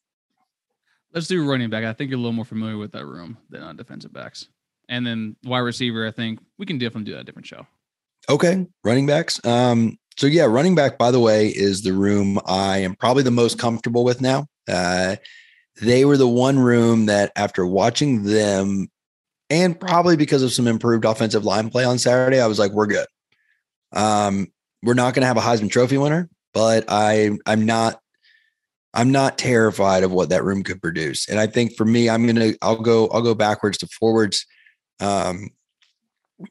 Let's 1.14 1.26
do 1.26 1.48
running 1.48 1.70
back. 1.70 1.84
I 1.84 1.94
think 1.94 2.10
you're 2.10 2.18
a 2.18 2.22
little 2.22 2.34
more 2.34 2.44
familiar 2.44 2.76
with 2.76 2.92
that 2.92 3.06
room 3.06 3.38
than 3.48 3.62
on 3.62 3.78
defensive 3.78 4.12
backs. 4.12 4.46
And 4.90 5.06
then 5.06 5.36
wide 5.44 5.60
receiver, 5.60 6.06
I 6.06 6.10
think 6.10 6.40
we 6.58 6.66
can 6.66 6.76
definitely 6.76 7.04
do 7.04 7.14
that 7.16 7.24
different 7.24 7.46
show. 7.46 7.66
Okay. 8.28 8.66
Running 8.84 9.06
backs. 9.06 9.42
Um, 9.46 9.96
so 10.18 10.26
yeah, 10.26 10.44
running 10.44 10.74
back, 10.74 10.98
by 10.98 11.10
the 11.10 11.20
way, 11.20 11.48
is 11.48 11.82
the 11.82 11.94
room 11.94 12.38
I 12.44 12.78
am 12.78 12.94
probably 12.96 13.22
the 13.22 13.30
most 13.30 13.58
comfortable 13.58 14.04
with 14.04 14.20
now. 14.20 14.46
Uh, 14.68 15.16
they 15.80 16.04
were 16.04 16.18
the 16.18 16.28
one 16.28 16.58
room 16.58 17.06
that 17.06 17.32
after 17.36 17.64
watching 17.64 18.24
them 18.24 18.88
and 19.48 19.78
probably 19.78 20.16
because 20.16 20.42
of 20.42 20.52
some 20.52 20.66
improved 20.66 21.04
offensive 21.04 21.44
line 21.44 21.70
play 21.70 21.84
on 21.84 21.98
Saturday, 21.98 22.40
I 22.40 22.46
was 22.46 22.58
like, 22.58 22.72
we're 22.72 22.86
good. 22.86 23.06
Um, 23.92 24.52
we're 24.82 24.94
not 24.94 25.14
going 25.14 25.22
to 25.22 25.26
have 25.26 25.36
a 25.36 25.40
Heisman 25.40 25.70
Trophy 25.70 25.98
winner, 25.98 26.28
but 26.52 26.84
I 26.88 27.30
I'm 27.46 27.66
not 27.66 28.00
I'm 28.94 29.10
not 29.12 29.38
terrified 29.38 30.02
of 30.02 30.12
what 30.12 30.30
that 30.30 30.44
room 30.44 30.62
could 30.62 30.80
produce. 30.82 31.28
And 31.28 31.38
I 31.38 31.46
think 31.46 31.76
for 31.76 31.84
me, 31.84 32.08
I'm 32.08 32.26
gonna 32.26 32.52
I'll 32.62 32.80
go 32.80 33.08
I'll 33.08 33.22
go 33.22 33.34
backwards 33.34 33.78
to 33.78 33.86
forwards. 33.88 34.46
Um, 35.00 35.50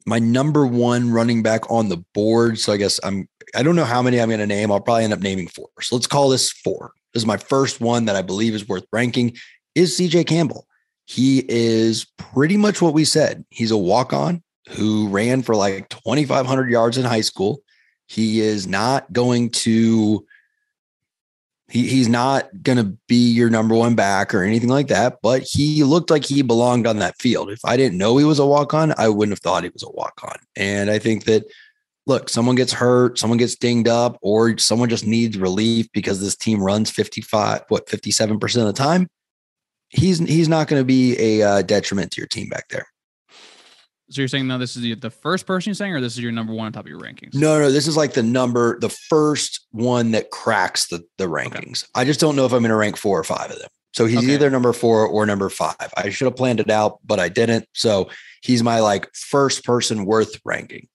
my 0.05 0.19
number 0.19 0.65
one 0.65 1.11
running 1.11 1.41
back 1.41 1.69
on 1.69 1.89
the 1.89 2.03
board. 2.13 2.59
So 2.59 2.73
I 2.73 2.77
guess 2.77 2.99
I'm, 3.03 3.27
I 3.55 3.63
don't 3.63 3.75
know 3.75 3.85
how 3.85 4.01
many 4.01 4.19
I'm 4.19 4.29
going 4.29 4.39
to 4.39 4.47
name. 4.47 4.71
I'll 4.71 4.79
probably 4.79 5.03
end 5.03 5.13
up 5.13 5.19
naming 5.19 5.47
four. 5.47 5.69
So 5.81 5.95
let's 5.95 6.07
call 6.07 6.29
this 6.29 6.51
four. 6.51 6.91
This 7.13 7.23
is 7.23 7.27
my 7.27 7.37
first 7.37 7.81
one 7.81 8.05
that 8.05 8.15
I 8.15 8.21
believe 8.21 8.53
is 8.53 8.67
worth 8.67 8.85
ranking 8.91 9.35
is 9.73 9.97
CJ 9.97 10.27
Campbell. 10.27 10.67
He 11.05 11.43
is 11.47 12.05
pretty 12.17 12.57
much 12.57 12.81
what 12.81 12.93
we 12.93 13.03
said. 13.03 13.45
He's 13.49 13.71
a 13.71 13.77
walk 13.77 14.13
on 14.13 14.43
who 14.69 15.07
ran 15.09 15.41
for 15.41 15.55
like 15.55 15.89
2,500 15.89 16.69
yards 16.69 16.97
in 16.97 17.05
high 17.05 17.21
school. 17.21 17.61
He 18.07 18.41
is 18.41 18.67
not 18.67 19.11
going 19.11 19.49
to 19.51 20.25
he, 21.69 21.87
he's 21.87 22.09
not 22.09 22.49
going 22.63 22.77
to 22.77 22.97
be 23.07 23.31
your 23.31 23.49
number 23.49 23.75
one 23.75 23.95
back 23.95 24.33
or 24.33 24.43
anything 24.43 24.69
like 24.69 24.87
that, 24.87 25.19
but 25.21 25.43
he 25.43 25.83
looked 25.83 26.09
like 26.09 26.25
he 26.25 26.41
belonged 26.41 26.87
on 26.87 26.99
that 26.99 27.19
field. 27.19 27.51
If 27.51 27.63
I 27.63 27.77
didn't 27.77 27.97
know 27.97 28.17
he 28.17 28.25
was 28.25 28.39
a 28.39 28.45
walk 28.45 28.73
on, 28.73 28.93
I 28.97 29.09
wouldn't 29.09 29.33
have 29.33 29.41
thought 29.41 29.63
he 29.63 29.69
was 29.69 29.83
a 29.83 29.91
walk 29.91 30.19
on. 30.23 30.37
And 30.55 30.89
I 30.89 30.97
think 30.97 31.25
that, 31.25 31.45
look, 32.07 32.29
someone 32.29 32.55
gets 32.55 32.73
hurt, 32.73 33.19
someone 33.19 33.37
gets 33.37 33.55
dinged 33.55 33.87
up, 33.87 34.17
or 34.21 34.57
someone 34.57 34.89
just 34.89 35.05
needs 35.05 35.37
relief 35.37 35.87
because 35.93 36.19
this 36.19 36.35
team 36.35 36.61
runs 36.61 36.89
55, 36.89 37.63
what, 37.69 37.87
57% 37.87 38.41
of 38.57 38.65
the 38.65 38.73
time. 38.73 39.07
He's, 39.89 40.19
he's 40.19 40.49
not 40.49 40.67
going 40.67 40.81
to 40.81 40.85
be 40.85 41.17
a 41.19 41.47
uh, 41.47 41.61
detriment 41.61 42.11
to 42.11 42.21
your 42.21 42.27
team 42.27 42.49
back 42.49 42.67
there. 42.69 42.87
So 44.11 44.21
you're 44.21 44.27
saying 44.27 44.47
now 44.47 44.57
this 44.57 44.75
is 44.75 44.81
the, 44.81 44.95
the 44.95 45.09
first 45.09 45.45
person 45.45 45.69
you're 45.69 45.75
saying, 45.75 45.93
or 45.93 46.01
this 46.01 46.13
is 46.13 46.19
your 46.19 46.31
number 46.31 46.53
one 46.53 46.65
on 46.65 46.71
top 46.71 46.85
of 46.85 46.89
your 46.89 46.99
rankings? 46.99 47.35
No, 47.35 47.59
no, 47.59 47.71
this 47.71 47.87
is 47.87 47.95
like 47.95 48.13
the 48.13 48.23
number, 48.23 48.79
the 48.79 48.89
first 48.89 49.67
one 49.71 50.11
that 50.11 50.31
cracks 50.31 50.87
the 50.87 51.03
the 51.17 51.25
rankings. 51.25 51.83
Okay. 51.83 51.91
I 51.95 52.05
just 52.05 52.19
don't 52.19 52.35
know 52.35 52.45
if 52.45 52.51
I'm 52.51 52.59
going 52.59 52.69
to 52.69 52.75
rank 52.75 52.97
four 52.97 53.19
or 53.19 53.23
five 53.23 53.51
of 53.51 53.59
them. 53.59 53.69
So 53.93 54.05
he's 54.05 54.19
okay. 54.19 54.33
either 54.33 54.49
number 54.49 54.73
four 54.73 55.05
or 55.05 55.25
number 55.25 55.49
five. 55.49 55.93
I 55.97 56.09
should 56.09 56.25
have 56.25 56.35
planned 56.35 56.59
it 56.59 56.69
out, 56.69 56.99
but 57.05 57.19
I 57.19 57.29
didn't. 57.29 57.67
So 57.73 58.09
he's 58.41 58.63
my 58.63 58.79
like 58.79 59.13
first 59.13 59.63
person 59.63 60.05
worth 60.05 60.39
ranking. 60.45 60.87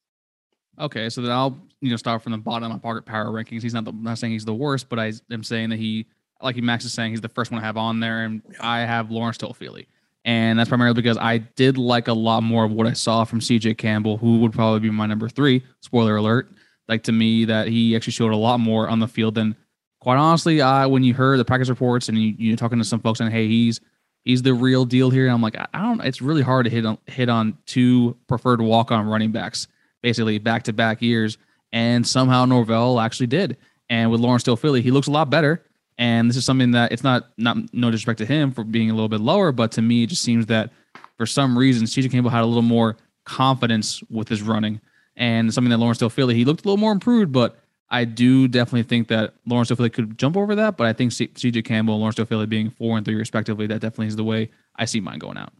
Okay, 0.78 1.08
so 1.08 1.20
then 1.20 1.30
I'll 1.30 1.56
you 1.80 1.90
know 1.90 1.96
start 1.96 2.22
from 2.22 2.32
the 2.32 2.38
bottom 2.38 2.64
of 2.64 2.70
my 2.72 2.78
pocket 2.78 3.04
power 3.04 3.26
rankings. 3.26 3.62
He's 3.62 3.74
not 3.74 3.84
the 3.84 3.92
not 3.92 4.18
saying 4.18 4.32
he's 4.32 4.44
the 4.44 4.54
worst, 4.54 4.88
but 4.88 4.98
I 4.98 5.12
am 5.30 5.44
saying 5.44 5.70
that 5.70 5.78
he, 5.78 6.06
like 6.42 6.56
Max 6.56 6.84
is 6.84 6.92
saying, 6.92 7.10
he's 7.10 7.20
the 7.20 7.28
first 7.28 7.50
one 7.50 7.60
to 7.60 7.66
have 7.66 7.76
on 7.76 8.00
there, 8.00 8.24
and 8.24 8.42
I 8.60 8.80
have 8.80 9.10
Lawrence 9.10 9.38
Toafili. 9.38 9.86
And 10.24 10.58
that's 10.58 10.68
primarily 10.68 10.94
because 10.94 11.18
I 11.18 11.38
did 11.38 11.76
like 11.76 12.08
a 12.08 12.14
lot 12.14 12.42
more 12.42 12.64
of 12.64 12.72
what 12.72 12.86
I 12.86 12.94
saw 12.94 13.24
from 13.24 13.40
CJ 13.40 13.76
Campbell, 13.76 14.16
who 14.16 14.40
would 14.40 14.52
probably 14.52 14.80
be 14.80 14.90
my 14.90 15.06
number 15.06 15.28
three. 15.28 15.62
Spoiler 15.80 16.16
alert. 16.16 16.50
Like 16.88 17.02
to 17.04 17.12
me, 17.12 17.44
that 17.46 17.68
he 17.68 17.94
actually 17.94 18.12
showed 18.12 18.32
a 18.32 18.36
lot 18.36 18.60
more 18.60 18.88
on 18.88 19.00
the 19.00 19.08
field 19.08 19.34
than 19.34 19.56
quite 20.00 20.16
honestly, 20.16 20.60
I 20.60 20.86
when 20.86 21.02
you 21.02 21.14
heard 21.14 21.38
the 21.38 21.44
practice 21.44 21.68
reports 21.68 22.08
and 22.08 22.18
you, 22.18 22.34
you're 22.38 22.56
talking 22.56 22.78
to 22.78 22.84
some 22.84 23.00
folks 23.00 23.20
and 23.20 23.32
hey, 23.32 23.48
he's 23.48 23.80
he's 24.24 24.42
the 24.42 24.54
real 24.54 24.84
deal 24.84 25.10
here. 25.10 25.28
I'm 25.28 25.42
like, 25.42 25.56
I 25.56 25.66
don't. 25.80 26.00
It's 26.02 26.22
really 26.22 26.42
hard 26.42 26.64
to 26.64 26.70
hit 26.70 26.86
on 26.86 26.98
hit 27.06 27.28
on 27.28 27.58
two 27.66 28.16
preferred 28.26 28.60
walk 28.60 28.90
on 28.92 29.06
running 29.06 29.32
backs, 29.32 29.66
basically 30.02 30.38
back 30.38 30.64
to 30.64 30.72
back 30.72 31.02
years. 31.02 31.38
And 31.72 32.06
somehow 32.06 32.44
Norvell 32.44 33.00
actually 33.00 33.26
did. 33.26 33.56
And 33.90 34.10
with 34.10 34.20
Lawrence 34.20 34.44
Toafili, 34.44 34.80
he 34.80 34.90
looks 34.90 35.08
a 35.08 35.10
lot 35.10 35.28
better. 35.28 35.64
And 35.96 36.28
this 36.28 36.36
is 36.36 36.44
something 36.44 36.72
that 36.72 36.92
it's 36.92 37.04
not 37.04 37.30
not 37.36 37.56
no 37.72 37.90
disrespect 37.90 38.18
to 38.18 38.26
him 38.26 38.50
for 38.50 38.64
being 38.64 38.90
a 38.90 38.94
little 38.94 39.08
bit 39.08 39.20
lower, 39.20 39.52
but 39.52 39.72
to 39.72 39.82
me, 39.82 40.02
it 40.02 40.08
just 40.08 40.22
seems 40.22 40.46
that 40.46 40.70
for 41.16 41.26
some 41.26 41.56
reason, 41.56 41.86
CJ 41.86 42.10
Campbell 42.10 42.30
had 42.30 42.42
a 42.42 42.46
little 42.46 42.62
more 42.62 42.96
confidence 43.24 44.02
with 44.10 44.28
his 44.28 44.42
running 44.42 44.80
and 45.16 45.52
something 45.52 45.70
that 45.70 45.78
Lawrence 45.78 46.02
Philly, 46.12 46.34
he 46.34 46.44
looked 46.44 46.64
a 46.64 46.68
little 46.68 46.76
more 46.76 46.92
improved, 46.92 47.32
but 47.32 47.58
I 47.90 48.04
do 48.04 48.48
definitely 48.48 48.82
think 48.82 49.08
that 49.08 49.34
Lawrence 49.46 49.70
Philly 49.70 49.90
could 49.90 50.18
jump 50.18 50.36
over 50.36 50.54
that. 50.56 50.76
But 50.76 50.86
I 50.86 50.92
think 50.92 51.12
CJ 51.12 51.64
Campbell 51.64 51.94
and 51.94 52.00
Lawrence 52.00 52.18
Philly 52.28 52.46
being 52.46 52.70
four 52.70 52.96
and 52.96 53.04
three 53.04 53.14
respectively, 53.14 53.66
that 53.68 53.80
definitely 53.80 54.08
is 54.08 54.16
the 54.16 54.24
way 54.24 54.50
I 54.76 54.84
see 54.84 55.00
mine 55.00 55.18
going 55.18 55.38
out. 55.38 55.52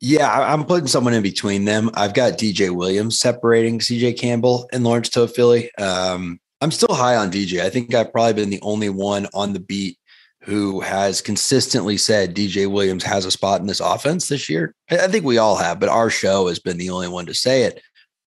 Yeah, 0.00 0.30
I'm 0.30 0.64
putting 0.64 0.86
someone 0.86 1.14
in 1.14 1.22
between 1.22 1.64
them. 1.64 1.90
I've 1.94 2.14
got 2.14 2.34
DJ 2.34 2.70
Williams 2.70 3.18
separating 3.18 3.78
CJ 3.78 4.18
Campbell 4.18 4.68
and 4.72 4.84
Lawrence 4.84 5.08
Toafili. 5.08 5.68
Um, 5.80 6.40
I'm 6.64 6.70
still 6.70 6.94
high 6.94 7.14
on 7.14 7.30
DJ. 7.30 7.60
I 7.60 7.68
think 7.68 7.92
I've 7.92 8.10
probably 8.10 8.32
been 8.32 8.48
the 8.48 8.62
only 8.62 8.88
one 8.88 9.26
on 9.34 9.52
the 9.52 9.60
beat 9.60 9.98
who 10.44 10.80
has 10.80 11.20
consistently 11.20 11.98
said 11.98 12.34
DJ 12.34 12.66
Williams 12.70 13.04
has 13.04 13.26
a 13.26 13.30
spot 13.30 13.60
in 13.60 13.66
this 13.66 13.80
offense 13.80 14.28
this 14.28 14.48
year. 14.48 14.74
I 14.90 15.08
think 15.08 15.26
we 15.26 15.36
all 15.36 15.56
have, 15.56 15.78
but 15.78 15.90
our 15.90 16.08
show 16.08 16.48
has 16.48 16.58
been 16.58 16.78
the 16.78 16.88
only 16.88 17.08
one 17.08 17.26
to 17.26 17.34
say 17.34 17.64
it, 17.64 17.82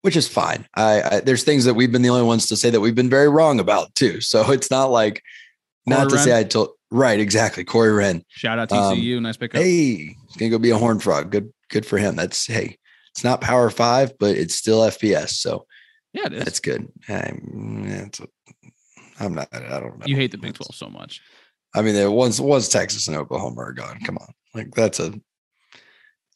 which 0.02 0.16
is 0.16 0.28
fine. 0.28 0.66
I, 0.74 1.02
I 1.04 1.20
there's 1.20 1.44
things 1.44 1.66
that 1.66 1.76
we've 1.76 1.92
been 1.92 2.02
the 2.02 2.10
only 2.10 2.24
ones 2.24 2.48
to 2.48 2.58
say 2.58 2.72
that 2.72 2.80
we've 2.80 2.96
been 2.96 3.12
very 3.12 3.30
wrong 3.30 3.60
about 3.60 3.94
too. 3.94 4.20
So 4.22 4.52
it's 4.52 4.72
not 4.72 4.90
like 4.90 5.22
Corey 5.88 6.00
not 6.00 6.10
to 6.10 6.16
Wren. 6.16 6.24
say 6.24 6.40
I 6.40 6.46
told 6.46 6.70
right 6.90 7.20
exactly 7.20 7.64
Corey 7.64 7.92
Wren. 7.92 8.24
Shout 8.30 8.58
out 8.58 8.70
TCU, 8.70 9.18
um, 9.18 9.24
nice 9.24 9.38
pickup. 9.38 9.62
Hey, 9.62 10.16
he's 10.28 10.36
gonna 10.40 10.50
go 10.50 10.58
be 10.58 10.72
a 10.72 10.80
horn 10.80 11.00
frog. 11.00 11.30
Good, 11.30 11.54
good 11.70 11.86
for 11.86 12.00
him. 12.00 12.16
That's 12.16 12.48
hey, 12.48 12.80
it's 13.12 13.24
not 13.24 13.40
Power 13.40 13.70
Five, 13.70 14.18
but 14.18 14.36
it's 14.36 14.56
still 14.56 14.80
FBS. 14.80 15.30
So 15.30 15.68
yeah, 16.16 16.30
that's 16.30 16.60
good. 16.60 16.88
I'm, 17.10 18.12
I'm 19.20 19.34
not. 19.34 19.50
I 19.52 19.60
don't 19.80 20.00
know. 20.00 20.06
You 20.06 20.16
hate 20.16 20.32
the 20.32 20.38
Big 20.38 20.54
Twelve 20.54 20.74
so 20.74 20.90
much. 20.90 21.22
I 21.74 21.82
mean, 21.82 21.94
there 21.94 22.10
once 22.10 22.40
was 22.40 22.70
Texas 22.70 23.08
and 23.08 23.18
Oklahoma 23.18 23.62
are 23.62 23.74
gone. 23.74 24.00
Come 24.06 24.18
on, 24.18 24.34
like 24.54 24.74
that's 24.74 25.00
a 25.00 25.14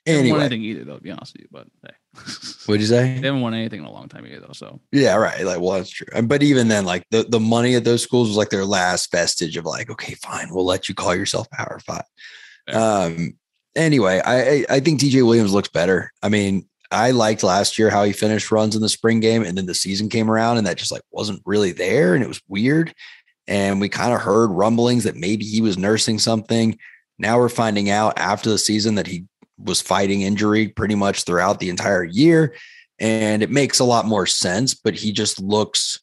anyway. 0.06 0.32
Won 0.32 0.42
anything 0.42 0.64
either, 0.64 0.84
though. 0.84 0.98
To 0.98 1.02
be 1.02 1.12
honest 1.12 1.34
with 1.34 1.44
you, 1.44 1.48
but 1.52 1.68
hey. 1.86 1.94
what'd 2.66 2.82
you 2.82 2.88
say? 2.88 3.20
They 3.20 3.28
haven't 3.28 3.42
won 3.42 3.54
anything 3.54 3.80
in 3.80 3.86
a 3.86 3.92
long 3.92 4.10
time 4.10 4.26
either, 4.26 4.42
though. 4.42 4.54
So 4.54 4.82
yeah, 4.92 5.16
right. 5.16 5.46
Like, 5.46 5.60
well, 5.60 5.78
that's 5.78 5.90
true. 5.90 6.08
But 6.24 6.44
even 6.44 6.68
then, 6.68 6.86
like 6.86 7.04
the 7.12 7.24
the 7.24 7.40
money 7.40 7.76
at 7.76 7.84
those 7.84 8.04
schools 8.04 8.28
was 8.28 8.38
like 8.38 8.50
their 8.50 8.66
last 8.66 9.12
vestige 9.12 9.58
of 9.58 9.66
like, 9.66 9.90
okay, 9.90 10.16
fine, 10.16 10.54
we'll 10.54 10.66
let 10.66 10.90
you 10.90 10.96
call 10.96 11.16
yourself 11.16 11.50
Power 11.52 11.80
Five. 11.86 12.04
Um. 12.74 13.38
Anyway, 13.76 14.22
I 14.26 14.66
I 14.70 14.80
think 14.80 15.00
DJ 15.00 15.26
Williams 15.26 15.54
looks 15.54 15.70
better. 15.70 16.12
I 16.22 16.30
mean, 16.30 16.69
I 16.92 17.12
liked 17.12 17.44
last 17.44 17.78
year 17.78 17.90
how 17.90 18.04
he 18.04 18.14
finished 18.14 18.52
runs 18.52 18.76
in 18.76 18.82
the 18.82 18.90
spring 18.90 19.20
game, 19.20 19.44
and 19.44 19.58
then 19.58 19.66
the 19.66 19.76
season 19.76 20.10
came 20.10 20.30
around, 20.30 20.58
and 20.58 20.66
that 20.68 20.78
just 20.78 20.92
like 20.92 21.02
wasn't 21.12 21.42
really 21.46 21.72
there, 21.72 22.16
and 22.16 22.24
it 22.24 22.28
was 22.28 22.42
weird. 22.48 22.94
And 23.48 23.80
we 23.80 23.90
kind 23.90 24.14
of 24.14 24.22
heard 24.22 24.52
rumblings 24.52 25.04
that 25.04 25.16
maybe 25.16 25.46
he 25.46 25.62
was 25.62 25.78
nursing 25.78 26.20
something. 26.20 26.78
Now 27.18 27.38
we're 27.38 27.50
finding 27.50 27.90
out 27.90 28.18
after 28.18 28.50
the 28.50 28.58
season 28.58 28.96
that 28.96 29.08
he 29.08 29.26
was 29.58 29.82
fighting 29.82 30.22
injury 30.22 30.70
pretty 30.70 30.96
much 30.96 31.24
throughout 31.24 31.60
the 31.60 31.70
entire 31.70 32.04
year. 32.04 32.56
And 33.00 33.42
it 33.42 33.50
makes 33.50 33.80
a 33.80 33.86
lot 33.86 34.06
more 34.06 34.26
sense, 34.26 34.74
but 34.74 34.94
he 34.94 35.12
just 35.12 35.40
looks 35.40 36.00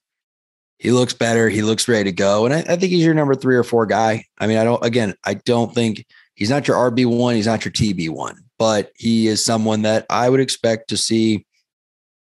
he 0.78 0.90
looks 0.90 1.14
better. 1.14 1.48
He 1.48 1.62
looks 1.62 1.88
ready 1.88 2.04
to 2.04 2.12
go. 2.12 2.44
And 2.44 2.54
I, 2.54 2.58
I, 2.58 2.76
think 2.76 2.92
he's 2.92 3.04
your 3.04 3.14
number 3.14 3.34
three 3.34 3.56
or 3.56 3.64
four 3.64 3.86
guy. 3.86 4.24
I 4.38 4.46
mean, 4.46 4.58
I 4.58 4.64
don't, 4.64 4.84
again, 4.84 5.14
I 5.24 5.34
don't 5.34 5.74
think 5.74 6.04
he's 6.34 6.50
not 6.50 6.68
your 6.68 6.76
RB1, 6.90 7.34
he's 7.34 7.46
not 7.46 7.64
your 7.64 7.72
TB1, 7.72 8.36
but 8.58 8.92
he 8.96 9.26
is 9.26 9.44
someone 9.44 9.82
that 9.82 10.06
I 10.10 10.28
would 10.28 10.40
expect 10.40 10.88
to 10.88 10.96
see. 10.96 11.44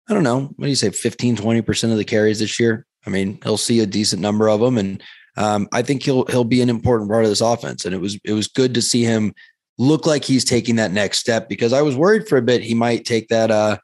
I 0.08 0.14
don't 0.14 0.24
know, 0.24 0.52
what 0.56 0.64
do 0.64 0.68
you 0.68 0.74
say, 0.74 0.90
15, 0.90 1.36
20% 1.36 1.92
of 1.92 1.96
the 1.96 2.04
carries 2.04 2.40
this 2.40 2.58
year? 2.58 2.84
I 3.06 3.10
mean, 3.10 3.38
he'll 3.44 3.56
see 3.56 3.80
a 3.80 3.86
decent 3.86 4.20
number 4.20 4.48
of 4.48 4.60
them, 4.60 4.76
and 4.76 5.02
um, 5.36 5.68
I 5.72 5.82
think 5.82 6.02
he'll 6.02 6.24
he'll 6.26 6.44
be 6.44 6.60
an 6.60 6.68
important 6.68 7.10
part 7.10 7.24
of 7.24 7.30
this 7.30 7.40
offense. 7.40 7.84
And 7.84 7.94
it 7.94 8.00
was 8.00 8.18
it 8.24 8.32
was 8.32 8.48
good 8.48 8.74
to 8.74 8.82
see 8.82 9.02
him 9.02 9.34
look 9.78 10.06
like 10.06 10.24
he's 10.24 10.44
taking 10.44 10.76
that 10.76 10.92
next 10.92 11.18
step 11.18 11.48
because 11.48 11.72
I 11.72 11.82
was 11.82 11.96
worried 11.96 12.28
for 12.28 12.36
a 12.36 12.42
bit 12.42 12.62
he 12.62 12.74
might 12.74 13.04
take 13.04 13.28
that. 13.28 13.50
Uh, 13.50 13.78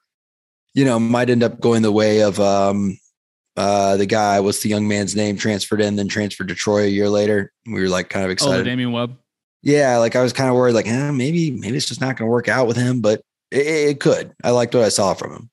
you 0.74 0.84
know, 0.84 0.98
might 0.98 1.30
end 1.30 1.42
up 1.42 1.60
going 1.60 1.82
the 1.82 1.90
way 1.90 2.20
of 2.20 2.38
um, 2.38 2.98
uh, 3.56 3.96
the 3.96 4.06
guy. 4.06 4.38
What's 4.38 4.62
the 4.62 4.68
young 4.68 4.86
man's 4.86 5.16
name? 5.16 5.36
Transferred 5.36 5.80
in, 5.80 5.96
then 5.96 6.06
transferred 6.06 6.48
to 6.48 6.54
Troy 6.54 6.84
a 6.84 6.88
year 6.88 7.08
later. 7.08 7.52
We 7.66 7.80
were 7.80 7.88
like 7.88 8.10
kind 8.10 8.24
of 8.24 8.28
oh, 8.28 8.32
excited. 8.32 8.60
Oh, 8.60 8.64
Damian 8.64 8.92
Webb. 8.92 9.16
Yeah, 9.62 9.98
like 9.98 10.16
I 10.16 10.22
was 10.22 10.32
kind 10.32 10.48
of 10.48 10.56
worried, 10.56 10.74
like 10.74 10.86
eh, 10.86 11.10
maybe 11.10 11.50
maybe 11.50 11.76
it's 11.76 11.86
just 11.86 12.00
not 12.00 12.16
going 12.16 12.28
to 12.28 12.32
work 12.32 12.48
out 12.48 12.66
with 12.66 12.76
him, 12.76 13.00
but 13.00 13.20
it, 13.50 13.66
it 13.66 14.00
could. 14.00 14.34
I 14.44 14.50
liked 14.50 14.74
what 14.74 14.84
I 14.84 14.88
saw 14.88 15.14
from 15.14 15.32
him. 15.32 15.50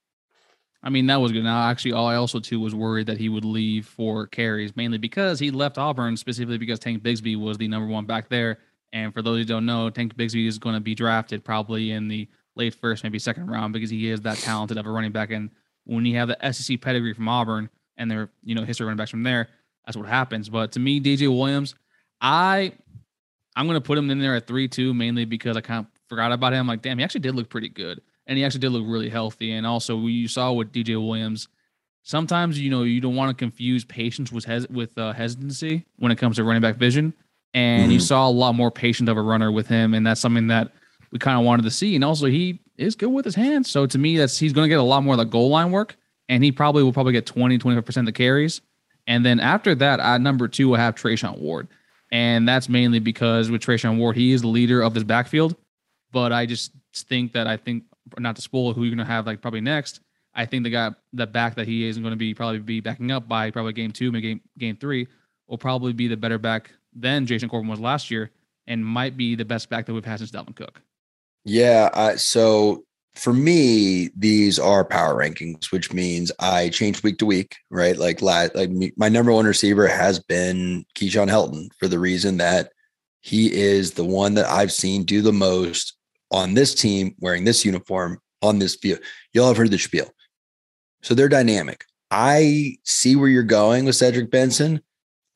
I 0.82 0.90
mean, 0.90 1.06
that 1.08 1.20
was 1.20 1.32
good. 1.32 1.42
Now, 1.42 1.68
actually, 1.68 1.92
all 1.92 2.06
I 2.06 2.14
also 2.14 2.38
too 2.38 2.60
was 2.60 2.72
worried 2.74 3.08
that 3.08 3.18
he 3.18 3.28
would 3.28 3.44
leave 3.44 3.86
for 3.86 4.28
carries, 4.28 4.76
mainly 4.76 4.98
because 4.98 5.40
he 5.40 5.50
left 5.50 5.78
Auburn 5.78 6.16
specifically 6.16 6.58
because 6.58 6.78
Tank 6.78 7.02
Bigsby 7.02 7.36
was 7.36 7.58
the 7.58 7.66
number 7.66 7.88
one 7.88 8.06
back 8.06 8.28
there. 8.28 8.58
And 8.92 9.12
for 9.12 9.20
those 9.20 9.38
who 9.38 9.44
don't 9.44 9.66
know, 9.66 9.90
Tank 9.90 10.16
Bigsby 10.16 10.46
is 10.46 10.58
going 10.58 10.76
to 10.76 10.80
be 10.80 10.94
drafted 10.94 11.44
probably 11.44 11.90
in 11.90 12.06
the 12.06 12.28
late 12.54 12.74
first, 12.74 13.02
maybe 13.02 13.18
second 13.18 13.48
round 13.48 13.72
because 13.72 13.90
he 13.90 14.08
is 14.08 14.20
that 14.20 14.38
talented 14.38 14.78
of 14.78 14.86
a 14.86 14.90
running 14.90 15.10
back. 15.10 15.32
And 15.32 15.50
when 15.84 16.06
you 16.06 16.16
have 16.18 16.28
the 16.28 16.52
SEC 16.52 16.80
pedigree 16.80 17.14
from 17.14 17.28
Auburn 17.28 17.68
and 17.96 18.08
their 18.08 18.30
you 18.44 18.54
know 18.54 18.62
history 18.62 18.86
running 18.86 18.96
backs 18.98 19.10
from 19.10 19.24
there, 19.24 19.48
that's 19.84 19.96
what 19.96 20.06
happens. 20.06 20.48
But 20.48 20.70
to 20.72 20.80
me, 20.80 21.00
DJ 21.00 21.28
Williams, 21.28 21.74
I 22.20 22.72
I'm 23.56 23.66
going 23.66 23.76
to 23.76 23.80
put 23.80 23.98
him 23.98 24.10
in 24.10 24.20
there 24.20 24.36
at 24.36 24.46
three 24.46 24.68
two 24.68 24.94
mainly 24.94 25.24
because 25.24 25.56
I 25.56 25.62
kind 25.62 25.84
of 25.84 25.86
forgot 26.08 26.30
about 26.30 26.52
him. 26.52 26.66
Like, 26.66 26.82
damn, 26.82 26.98
he 26.98 27.04
actually 27.04 27.20
did 27.20 27.34
look 27.34 27.48
pretty 27.48 27.70
good 27.70 28.00
and 28.26 28.36
he 28.36 28.44
actually 28.44 28.60
did 28.60 28.70
look 28.70 28.84
really 28.86 29.08
healthy. 29.08 29.52
And 29.52 29.66
also, 29.66 29.98
you 30.06 30.28
saw 30.28 30.52
with 30.52 30.72
DJ 30.72 30.96
Williams, 30.96 31.48
sometimes 32.02 32.58
you 32.58 32.70
know 32.70 32.82
you 32.82 33.00
don't 33.00 33.16
want 33.16 33.30
to 33.30 33.34
confuse 33.34 33.84
patience 33.84 34.32
with 34.32 34.44
hes- 34.44 34.68
with 34.68 34.96
uh, 34.98 35.12
hesitancy 35.12 35.84
when 35.96 36.12
it 36.12 36.16
comes 36.16 36.36
to 36.36 36.44
running 36.44 36.62
back 36.62 36.76
vision. 36.76 37.14
And 37.54 37.84
mm-hmm. 37.84 37.92
you 37.92 38.00
saw 38.00 38.28
a 38.28 38.30
lot 38.30 38.54
more 38.54 38.70
patient 38.70 39.08
of 39.08 39.16
a 39.16 39.22
runner 39.22 39.50
with 39.50 39.68
him, 39.68 39.94
and 39.94 40.06
that's 40.06 40.20
something 40.20 40.48
that 40.48 40.72
we 41.10 41.18
kind 41.18 41.38
of 41.38 41.44
wanted 41.44 41.62
to 41.62 41.70
see. 41.70 41.94
And 41.94 42.04
also, 42.04 42.26
he 42.26 42.60
is 42.76 42.94
good 42.94 43.08
with 43.08 43.24
his 43.24 43.34
hands. 43.34 43.70
So 43.70 43.86
to 43.86 43.98
me, 43.98 44.18
that's 44.18 44.38
he's 44.38 44.52
going 44.52 44.66
to 44.66 44.68
get 44.68 44.78
a 44.78 44.82
lot 44.82 45.02
more 45.02 45.14
of 45.14 45.18
the 45.18 45.24
goal 45.24 45.50
line 45.50 45.70
work, 45.70 45.96
and 46.28 46.44
he 46.44 46.52
probably 46.52 46.82
will 46.82 46.92
probably 46.92 47.12
get 47.12 47.26
20, 47.26 47.58
25% 47.58 47.96
of 47.96 48.06
the 48.06 48.12
carries. 48.12 48.60
And 49.06 49.24
then 49.24 49.38
after 49.38 49.74
that, 49.76 50.00
at 50.00 50.20
number 50.20 50.48
two, 50.48 50.68
we'll 50.68 50.80
have 50.80 50.96
Treshaun 50.96 51.38
Ward. 51.38 51.68
And 52.12 52.48
that's 52.48 52.68
mainly 52.68 53.00
because 53.00 53.50
with 53.50 53.62
Treshaun 53.62 53.98
Ward, 53.98 54.16
he 54.16 54.32
is 54.32 54.42
the 54.42 54.48
leader 54.48 54.80
of 54.80 54.94
this 54.94 55.04
backfield. 55.04 55.56
But 56.12 56.32
I 56.32 56.46
just 56.46 56.72
think 56.94 57.32
that 57.32 57.46
I 57.46 57.56
think 57.56 57.84
not 58.18 58.36
to 58.36 58.42
spoil 58.42 58.72
who 58.72 58.84
you're 58.84 58.94
going 58.94 59.04
to 59.04 59.12
have 59.12 59.26
like 59.26 59.42
probably 59.42 59.60
next. 59.60 60.00
I 60.34 60.46
think 60.46 60.64
the 60.64 60.70
guy, 60.70 60.94
the 61.12 61.26
back 61.26 61.56
that 61.56 61.66
he 61.66 61.86
isn't 61.88 62.02
going 62.02 62.12
to 62.12 62.16
be 62.16 62.32
probably 62.32 62.60
be 62.60 62.80
backing 62.80 63.10
up 63.10 63.26
by 63.26 63.50
probably 63.50 63.72
game 63.72 63.90
two, 63.90 64.12
maybe 64.12 64.28
game 64.28 64.40
game 64.58 64.76
three, 64.76 65.08
will 65.48 65.58
probably 65.58 65.92
be 65.92 66.08
the 66.08 66.16
better 66.16 66.38
back 66.38 66.70
than 66.94 67.26
Jashaun 67.26 67.50
Corbin 67.50 67.68
was 67.68 67.80
last 67.80 68.10
year, 68.10 68.30
and 68.66 68.84
might 68.84 69.16
be 69.16 69.34
the 69.34 69.44
best 69.44 69.68
back 69.68 69.86
that 69.86 69.92
we've 69.92 70.04
had 70.04 70.18
since 70.18 70.30
Dalvin 70.30 70.54
Cook. 70.54 70.80
Yeah. 71.44 72.16
So 72.16 72.85
for 73.16 73.32
me, 73.32 74.10
these 74.16 74.58
are 74.58 74.84
power 74.84 75.14
rankings, 75.14 75.72
which 75.72 75.92
means 75.92 76.30
I 76.38 76.68
change 76.68 77.02
week 77.02 77.18
to 77.18 77.26
week, 77.26 77.56
right? 77.70 77.96
Like, 77.96 78.20
like 78.20 78.54
my 78.96 79.08
number 79.08 79.32
one 79.32 79.46
receiver 79.46 79.86
has 79.88 80.18
been 80.20 80.84
Keyshawn 80.94 81.30
Helton 81.30 81.68
for 81.78 81.88
the 81.88 81.98
reason 81.98 82.36
that 82.38 82.72
he 83.20 83.52
is 83.52 83.92
the 83.92 84.04
one 84.04 84.34
that 84.34 84.46
I've 84.46 84.70
seen 84.70 85.04
do 85.04 85.22
the 85.22 85.32
most 85.32 85.96
on 86.30 86.54
this 86.54 86.74
team 86.74 87.14
wearing 87.18 87.44
this 87.44 87.64
uniform 87.64 88.20
on 88.42 88.58
this 88.58 88.76
field. 88.76 89.00
Y'all 89.32 89.48
have 89.48 89.56
heard 89.56 89.70
the 89.70 89.78
spiel. 89.78 90.10
So 91.02 91.14
they're 91.14 91.28
dynamic. 91.28 91.84
I 92.10 92.76
see 92.84 93.16
where 93.16 93.28
you're 93.28 93.42
going 93.42 93.84
with 93.84 93.96
Cedric 93.96 94.30
Benson. 94.30 94.80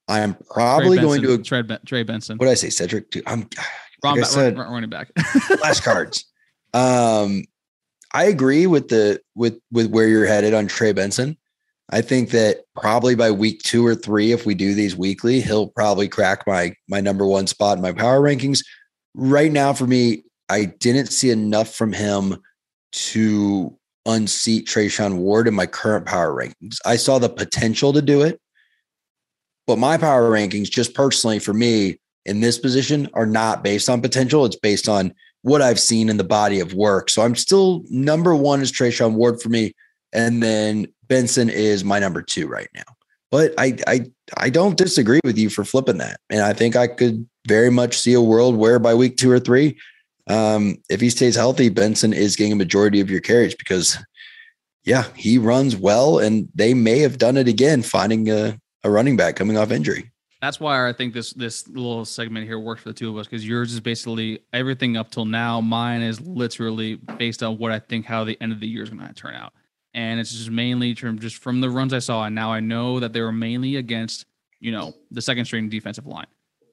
I 0.06 0.20
am 0.20 0.36
probably 0.50 0.98
Benson, 0.98 1.22
going 1.22 1.38
to 1.38 1.42
Trey, 1.42 1.62
ben, 1.62 1.78
Trey 1.86 2.02
Benson. 2.02 2.36
What 2.36 2.46
did 2.46 2.52
I 2.52 2.54
say, 2.54 2.70
Cedric? 2.70 3.10
Dude, 3.10 3.22
I'm 3.26 3.48
wrong. 4.04 4.18
Like 4.18 4.26
said, 4.26 4.58
running 4.58 4.90
back. 4.90 5.12
flashcards. 5.18 6.24
Um, 6.74 7.44
I 8.12 8.24
agree 8.24 8.66
with 8.66 8.88
the 8.88 9.20
with 9.34 9.60
with 9.70 9.90
where 9.90 10.08
you're 10.08 10.26
headed 10.26 10.54
on 10.54 10.66
Trey 10.66 10.92
Benson. 10.92 11.36
I 11.90 12.02
think 12.02 12.30
that 12.30 12.64
probably 12.76 13.14
by 13.14 13.30
week 13.30 13.62
two 13.62 13.84
or 13.84 13.94
three, 13.94 14.32
if 14.32 14.46
we 14.46 14.54
do 14.54 14.74
these 14.74 14.96
weekly, 14.96 15.40
he'll 15.40 15.68
probably 15.68 16.08
crack 16.08 16.46
my 16.46 16.74
my 16.88 17.00
number 17.00 17.26
one 17.26 17.46
spot 17.46 17.76
in 17.76 17.82
my 17.82 17.92
power 17.92 18.20
rankings. 18.20 18.64
Right 19.14 19.50
now, 19.50 19.72
for 19.72 19.86
me, 19.86 20.24
I 20.48 20.66
didn't 20.66 21.08
see 21.08 21.30
enough 21.30 21.74
from 21.74 21.92
him 21.92 22.36
to 22.92 23.76
unseat 24.06 24.66
Treshaun 24.66 25.18
Ward 25.18 25.46
in 25.46 25.54
my 25.54 25.66
current 25.66 26.06
power 26.06 26.34
rankings. 26.34 26.78
I 26.84 26.96
saw 26.96 27.18
the 27.18 27.28
potential 27.28 27.92
to 27.92 28.02
do 28.02 28.22
it, 28.22 28.40
but 29.66 29.78
my 29.78 29.96
power 29.96 30.30
rankings, 30.30 30.70
just 30.70 30.94
personally 30.94 31.38
for 31.38 31.52
me 31.52 31.98
in 32.24 32.40
this 32.40 32.58
position, 32.58 33.08
are 33.14 33.26
not 33.26 33.62
based 33.62 33.88
on 33.88 34.00
potential. 34.00 34.44
It's 34.44 34.56
based 34.56 34.88
on 34.88 35.14
what 35.42 35.62
I've 35.62 35.80
seen 35.80 36.08
in 36.08 36.16
the 36.16 36.24
body 36.24 36.60
of 36.60 36.74
work. 36.74 37.10
So 37.10 37.22
I'm 37.22 37.36
still 37.36 37.82
number 37.88 38.34
one 38.34 38.60
is 38.60 38.72
Treshaun 38.72 39.14
Ward 39.14 39.40
for 39.40 39.48
me, 39.48 39.72
and 40.12 40.42
then 40.42 40.86
Benson 41.08 41.48
is 41.48 41.84
my 41.84 41.98
number 41.98 42.22
two 42.22 42.46
right 42.46 42.68
now. 42.74 42.82
But 43.30 43.54
I 43.58 43.78
I 43.86 44.06
I 44.36 44.50
don't 44.50 44.76
disagree 44.76 45.20
with 45.24 45.38
you 45.38 45.50
for 45.50 45.64
flipping 45.64 45.98
that, 45.98 46.20
and 46.30 46.42
I 46.42 46.52
think 46.52 46.76
I 46.76 46.88
could 46.88 47.28
very 47.46 47.70
much 47.70 47.98
see 47.98 48.12
a 48.12 48.20
world 48.20 48.56
where 48.56 48.78
by 48.78 48.94
week 48.94 49.16
two 49.16 49.30
or 49.30 49.40
three, 49.40 49.78
um, 50.28 50.76
if 50.88 51.00
he 51.00 51.10
stays 51.10 51.34
healthy, 51.34 51.68
Benson 51.68 52.12
is 52.12 52.36
getting 52.36 52.52
a 52.52 52.56
majority 52.56 53.00
of 53.00 53.10
your 53.10 53.20
carries 53.20 53.54
because, 53.54 53.98
yeah, 54.84 55.04
he 55.16 55.38
runs 55.38 55.76
well, 55.76 56.18
and 56.18 56.48
they 56.54 56.74
may 56.74 57.00
have 57.00 57.18
done 57.18 57.36
it 57.36 57.48
again, 57.48 57.82
finding 57.82 58.30
a, 58.30 58.58
a 58.84 58.90
running 58.90 59.16
back 59.16 59.36
coming 59.36 59.56
off 59.56 59.72
injury. 59.72 60.10
That's 60.40 60.58
why 60.58 60.88
I 60.88 60.92
think 60.92 61.12
this 61.12 61.32
this 61.32 61.68
little 61.68 62.04
segment 62.04 62.46
here 62.46 62.58
works 62.58 62.82
for 62.82 62.88
the 62.88 62.94
two 62.94 63.10
of 63.10 63.16
us 63.16 63.26
because 63.26 63.46
yours 63.46 63.72
is 63.72 63.80
basically 63.80 64.40
everything 64.52 64.96
up 64.96 65.10
till 65.10 65.26
now. 65.26 65.60
Mine 65.60 66.00
is 66.00 66.20
literally 66.20 66.96
based 67.18 67.42
on 67.42 67.58
what 67.58 67.72
I 67.72 67.78
think 67.78 68.06
how 68.06 68.24
the 68.24 68.40
end 68.40 68.52
of 68.52 68.60
the 68.60 68.66
year 68.66 68.82
is 68.82 68.90
going 68.90 69.06
to 69.06 69.12
turn 69.12 69.34
out, 69.34 69.52
and 69.92 70.18
it's 70.18 70.32
just 70.32 70.50
mainly 70.50 70.94
from 70.94 71.18
just 71.18 71.36
from 71.36 71.60
the 71.60 71.68
runs 71.68 71.92
I 71.92 71.98
saw, 71.98 72.24
and 72.24 72.34
now 72.34 72.52
I 72.52 72.60
know 72.60 73.00
that 73.00 73.12
they 73.12 73.20
were 73.20 73.32
mainly 73.32 73.76
against 73.76 74.24
you 74.60 74.72
know 74.72 74.94
the 75.10 75.20
second 75.20 75.44
string 75.44 75.68
defensive 75.68 76.06
line. 76.06 76.26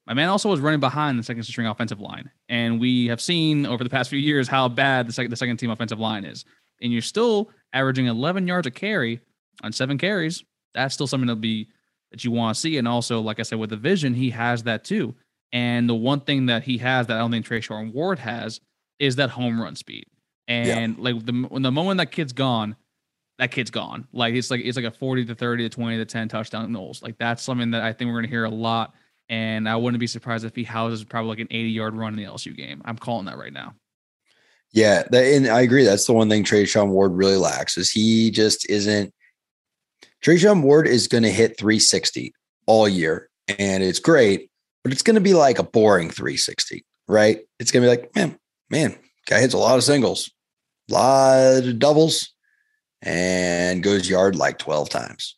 My 0.06 0.14
man 0.14 0.30
also 0.30 0.48
was 0.48 0.62
running 0.62 0.80
behind 0.80 1.20
the 1.20 1.24
second 1.24 1.44
string 1.44 1.68
offensive 1.68 2.00
line, 2.00 2.32
and 2.48 2.80
we 2.80 3.08
have 3.08 3.20
seen 3.20 3.66
over 3.66 3.84
the 3.84 3.90
past 3.90 4.10
few 4.10 4.20
years 4.20 4.48
how 4.48 4.70
bad 4.70 5.10
the 5.10 5.14
second 5.14 5.32
the 5.32 5.36
second 5.36 5.58
team 5.58 5.72
offensive 5.72 6.00
line 6.00 6.24
is, 6.24 6.46
and 6.82 6.94
you're 6.94 7.02
still 7.02 7.50
averaging 7.74 8.06
11 8.06 8.48
yards 8.48 8.66
a 8.66 8.72
carry 8.72 9.20
on 9.62 9.74
seven 9.74 9.98
carries. 9.98 10.46
That's 10.74 10.94
still 10.94 11.08
something 11.08 11.28
to 11.28 11.36
be 11.36 11.68
that 12.12 12.24
you 12.24 12.32
want 12.32 12.56
to 12.56 12.62
see. 12.62 12.78
And 12.78 12.88
also, 12.88 13.22
like 13.22 13.40
I 13.40 13.44
said, 13.44 13.60
with 13.60 13.70
the 13.70 13.78
vision, 13.78 14.14
he 14.14 14.30
has 14.32 14.64
that 14.64 14.84
too. 14.84 15.16
And 15.52 15.88
the 15.88 15.96
one 15.96 16.22
thing 16.22 16.48
that 16.48 16.64
he 16.64 16.78
has 16.80 17.08
that 17.08 17.18
I 17.18 17.20
don't 17.20 17.32
think 17.32 17.46
Treshaun 17.46 17.94
Ward 17.94 18.20
has 18.20 18.60
is 19.00 19.16
that 19.18 19.30
home 19.30 19.62
run 19.62 19.76
speed. 19.76 20.06
And 20.48 20.98
yeah. 20.98 21.04
like 21.04 21.26
the 21.26 21.34
when 21.50 21.62
the 21.62 21.72
moment 21.72 21.98
that 21.98 22.12
kid's 22.12 22.34
gone, 22.34 22.76
that 23.38 23.52
kid's 23.52 23.72
gone. 23.72 24.08
Like 24.12 24.34
it's 24.34 24.50
like 24.50 24.62
it's 24.64 24.78
like 24.78 24.86
a 24.86 24.92
40 24.92 25.26
to 25.26 25.36
30 25.36 25.70
to 25.70 25.70
20 25.70 25.98
to 25.98 26.06
10 26.06 26.28
touchdown 26.30 26.72
goals. 26.74 27.02
Like 27.02 27.18
that's 27.18 27.44
something 27.44 27.72
that 27.72 27.84
I 27.84 27.94
think 27.94 28.10
we're 28.10 28.18
gonna 28.18 28.28
hear 28.28 28.46
a 28.46 28.50
lot. 28.50 28.94
And 29.30 29.68
I 29.68 29.76
wouldn't 29.76 30.00
be 30.00 30.08
surprised 30.08 30.46
if 30.46 30.56
he 30.56 30.64
houses 30.64 31.04
probably 31.04 31.30
like 31.30 31.40
an 31.40 31.48
80 31.52 31.70
yard 31.70 31.96
run 31.96 32.14
in 32.14 32.20
the 32.20 32.30
LSU 32.30 32.56
game. 32.56 32.82
I'm 32.86 32.98
calling 32.98 33.26
that 33.26 33.38
right 33.38 33.52
now. 33.52 33.76
Yeah, 34.72 35.04
that, 35.12 35.24
and 35.26 35.48
I 35.48 35.62
agree. 35.62 35.84
That's 35.84 36.06
the 36.06 36.14
one 36.14 36.30
thing 36.30 36.44
Treshaun 36.44 36.90
Ward 36.90 37.14
really 37.14 37.38
lacks 37.38 37.78
is 37.78 37.92
he 37.92 38.32
just 38.32 38.70
isn't 38.70 39.14
Treshaun 40.24 40.62
Ward 40.62 40.88
is 40.88 41.08
going 41.08 41.24
to 41.24 41.32
hit 41.32 41.58
360 41.58 42.34
all 42.66 42.88
year, 42.88 43.30
and 43.60 43.84
it's 43.84 44.00
great, 44.00 44.50
but 44.84 44.92
it's 44.92 45.04
going 45.04 45.16
to 45.16 45.22
be 45.22 45.34
like 45.34 45.60
a 45.60 45.64
boring 45.64 46.10
360, 46.10 46.86
right? 47.08 47.40
It's 47.60 47.72
going 47.72 47.84
to 47.84 47.86
be 47.86 47.90
like, 47.90 48.16
man, 48.16 48.38
man, 48.70 48.98
guy 49.28 49.40
hits 49.40 49.54
a 49.54 49.58
lot 49.58 49.78
of 49.78 49.84
singles, 49.84 50.32
a 50.90 50.94
lot 50.94 51.64
of 51.64 51.80
doubles, 51.80 52.34
and 53.02 53.84
goes 53.84 54.10
yard 54.10 54.36
like 54.36 54.58
12 54.58 54.90
times. 54.90 55.36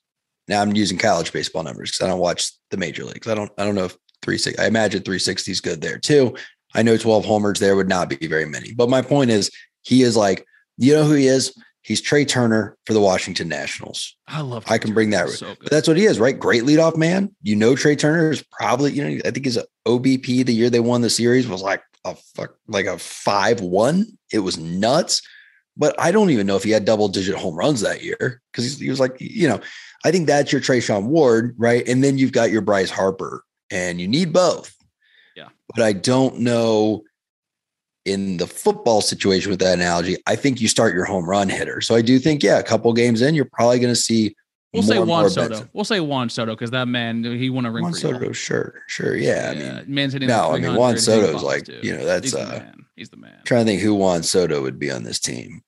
Now 0.48 0.62
I'm 0.62 0.76
using 0.76 0.98
college 0.98 1.32
baseball 1.32 1.63
numbers 1.63 1.92
because 1.92 2.06
I 2.06 2.10
don't 2.10 2.20
watch 2.20 2.52
the 2.72 2.78
major 2.78 3.06
leagues. 3.06 3.28
I 3.28 3.36
don't 3.36 3.52
I 3.58 3.65
don't 3.65 3.76
know 3.76 3.86
if 3.86 3.98
360 4.24 4.62
I 4.62 4.68
imagine 4.68 5.04
360 5.04 5.52
is 5.52 5.62
good 5.62 5.82
there 5.82 6.00
too. 6.00 6.36
I 6.74 6.82
know 6.82 6.98
12 6.98 7.24
homers 7.24 7.60
there 7.60 7.76
would 7.76 7.88
not 7.88 8.10
be 8.10 8.28
very 8.28 8.46
many. 8.46 8.74
But 8.74 8.89
my 8.89 9.02
point 9.02 9.30
is 9.30 9.52
he 9.84 10.02
is 10.02 10.18
like, 10.18 10.46
you 10.78 10.94
know 10.94 11.04
who 11.04 11.13
he 11.13 11.28
is? 11.28 11.54
He's 11.82 12.02
Trea 12.02 12.26
Turner 12.26 12.78
for 12.86 12.94
the 12.94 13.00
Washington 13.00 13.48
Nationals. 13.48 14.15
I 14.28 14.42
love. 14.42 14.65
Trey 14.65 14.76
I 14.76 14.78
can 14.78 14.94
bring 14.94 15.12
that. 15.12 15.30
So 15.30 15.56
but 15.62 15.72
that's 15.72 15.88
what 15.88 15.98
he 15.98 16.06
is, 16.06 16.20
right? 16.20 16.38
Great 16.38 16.63
leadoff 16.63 16.98
man. 16.98 17.34
You 17.42 17.56
know, 17.56 17.76
Trea 17.76 17.96
Turner 17.96 18.32
is 18.32 18.44
probably 18.52 18.92
you 18.92 19.04
know 19.04 19.22
I 19.26 19.32
think 19.32 19.46
his 19.46 19.60
OBP 19.88 20.46
the 20.46 20.54
year 20.54 20.70
they 20.70 20.80
won 20.80 21.02
the 21.02 21.10
series 21.10 21.48
was 21.48 21.62
like 21.62 21.82
a 22.06 22.15
fuck 22.36 22.56
like 22.68 22.86
a 22.86 22.98
five 22.98 23.62
one. 23.62 24.06
It 24.32 24.39
was 24.39 24.58
nuts. 24.58 25.22
But 25.78 25.96
I 25.98 26.12
don't 26.12 26.30
even 26.30 26.46
know 26.46 26.58
if 26.58 26.63
he 26.63 26.72
had 26.72 26.84
double 26.84 27.08
digit 27.08 27.36
home 27.36 27.56
runs 27.56 27.80
that 27.82 28.04
year 28.04 28.42
because 28.52 28.78
he 28.78 28.89
was 28.89 29.00
like 29.00 29.15
you 29.20 29.48
know 29.48 29.62
I 30.04 30.12
think 30.12 30.28
that's 30.28 30.52
your 30.52 30.62
Treshaun 30.62 31.06
Ward, 31.06 31.56
right? 31.58 31.88
And 31.88 32.04
then 32.04 32.18
you've 32.18 32.32
got 32.32 32.52
your 32.52 32.62
Bryce 32.62 32.89
Harper, 32.89 33.44
and 33.72 34.00
you 34.00 34.08
need 34.08 34.34
both. 34.34 34.76
Yeah. 35.36 35.50
But 35.76 35.84
I 35.84 35.94
don't 35.94 36.39
know 36.39 37.04
in 38.06 38.38
the 38.38 38.48
football 38.48 39.02
situation 39.02 39.50
with 39.50 39.60
that 39.60 39.74
analogy, 39.74 40.18
I 40.28 40.36
think 40.36 40.62
you 40.62 40.68
start 40.68 40.94
your 40.94 41.06
home 41.06 41.30
run 41.30 41.50
hitter. 41.50 41.82
So 41.82 41.96
I 41.96 42.02
do 42.02 42.20
think, 42.20 42.44
yeah, 42.44 42.60
a 42.60 42.64
couple 42.64 42.92
games 42.94 43.22
in, 43.22 43.36
you're 43.36 43.50
probably 43.52 43.80
going 43.80 43.94
to 43.94 44.00
see. 44.00 44.36
We'll 44.74 44.84
say 44.84 45.00
Juan 45.00 45.30
Soto. 45.30 45.50
Bets. 45.50 45.70
We'll 45.74 45.84
say 45.84 46.00
Juan 46.00 46.30
Soto 46.30 46.54
because 46.54 46.72
that 46.72 46.88
man 46.88 47.24
he 47.24 47.50
won 47.50 47.66
a 47.66 47.72
ring. 47.72 47.84
Juan 47.84 47.94
Soto, 47.94 48.32
sure, 48.32 48.84
sure, 48.88 49.16
yeah. 49.16 49.52
yeah. 49.52 49.72
I 49.72 49.82
mean, 49.82 49.96
man's 49.96 50.14
hitting. 50.14 50.28
No, 50.28 50.52
I 50.52 50.60
mean 50.60 50.76
Juan 50.76 50.98
Soto's 50.98 51.42
like 51.42 51.66
too. 51.66 51.80
you 51.82 51.96
know 51.96 52.06
that's 52.06 52.26
he's 52.26 52.36
uh, 52.36 52.46
the 52.46 52.52
man. 52.52 52.86
He's 52.96 53.10
the 53.10 53.18
man. 53.18 53.40
Trying 53.46 53.66
to 53.66 53.72
think 53.72 53.82
who 53.82 53.96
Juan 53.96 54.22
Soto 54.22 54.62
would 54.62 54.78
be 54.78 54.92
on 54.92 55.04
this 55.04 55.20
team. 55.20 55.62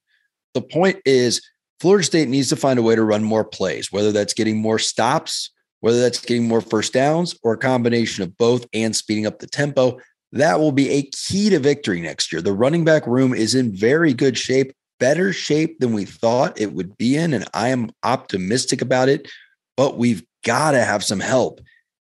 The 0.54 0.62
point 0.62 1.00
is, 1.04 1.42
Florida 1.80 2.04
State 2.04 2.28
needs 2.28 2.50
to 2.50 2.56
find 2.56 2.78
a 2.78 2.84
way 2.84 2.94
to 2.94 3.04
run 3.04 3.24
more 3.24 3.44
plays, 3.44 3.92
whether 3.92 4.12
that's 4.12 4.36
getting 4.36 4.58
more 4.58 4.78
stops, 4.78 5.50
whether 5.80 6.00
that's 6.00 6.20
getting 6.20 6.48
more 6.48 6.62
first 6.62 6.94
downs, 6.94 7.36
or 7.42 7.54
a 7.54 7.58
combination 7.58 8.24
of 8.24 8.38
both, 8.38 8.68
and 8.72 8.96
speeding 8.96 9.26
up 9.26 9.40
the 9.40 9.48
tempo. 9.48 10.00
That 10.34 10.60
will 10.60 10.72
be 10.72 10.90
a 10.90 11.04
key 11.04 11.50
to 11.50 11.60
victory 11.60 12.02
next 12.02 12.32
year. 12.32 12.42
The 12.42 12.54
running 12.54 12.86
back 12.86 13.06
room 13.06 13.34
is 13.34 13.54
in 13.54 13.76
very 13.76 14.14
good 14.14 14.38
shape, 14.38 14.72
better 15.00 15.34
shape 15.34 15.80
than 15.80 15.94
we 15.94 16.06
thought 16.06 16.60
it 16.60 16.74
would 16.74 16.98
be 16.98 17.18
in. 17.18 17.34
And 17.34 17.48
I 17.54 17.70
am 17.70 17.92
optimistic 18.04 18.82
about 18.82 19.10
it, 19.10 19.30
but 19.76 19.98
we've 19.98 20.24
got 20.46 20.72
to 20.72 20.84
have 20.84 21.04
some 21.04 21.20
help 21.20 21.60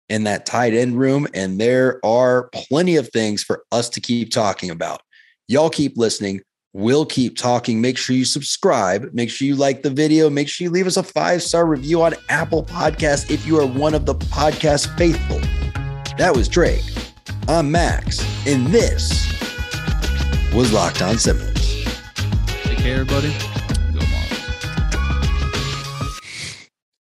in 0.09 0.23
that 0.25 0.45
tight 0.45 0.73
end 0.73 0.99
room. 0.99 1.27
And 1.33 1.59
there 1.59 1.99
are 2.05 2.49
plenty 2.53 2.97
of 2.97 3.09
things 3.09 3.43
for 3.43 3.63
us 3.71 3.89
to 3.89 4.01
keep 4.01 4.31
talking 4.31 4.69
about. 4.69 5.01
Y'all 5.47 5.69
keep 5.69 5.97
listening. 5.97 6.41
We'll 6.73 7.05
keep 7.05 7.35
talking. 7.35 7.81
Make 7.81 7.97
sure 7.97 8.15
you 8.15 8.25
subscribe. 8.25 9.09
Make 9.11 9.31
sure 9.31 9.47
you 9.47 9.55
like 9.55 9.81
the 9.81 9.89
video. 9.89 10.29
Make 10.29 10.47
sure 10.47 10.65
you 10.65 10.71
leave 10.71 10.85
us 10.85 10.97
a 10.97 11.03
five 11.03 11.41
star 11.41 11.65
review 11.65 12.03
on 12.03 12.13
Apple 12.29 12.63
Podcast 12.63 13.31
if 13.31 13.47
you 13.47 13.59
are 13.59 13.65
one 13.65 13.95
of 13.95 14.05
the 14.05 14.13
podcast 14.13 14.95
faithful. 14.97 15.39
That 16.17 16.35
was 16.35 16.47
Drake. 16.47 16.83
I'm 17.47 17.71
Max, 17.71 18.19
and 18.47 18.67
this 18.67 19.27
was 20.53 20.71
Locked 20.71 21.01
On 21.01 21.17
Seminoles. 21.17 21.85
Take 22.63 22.77
care, 22.77 23.01
everybody. 23.01 23.48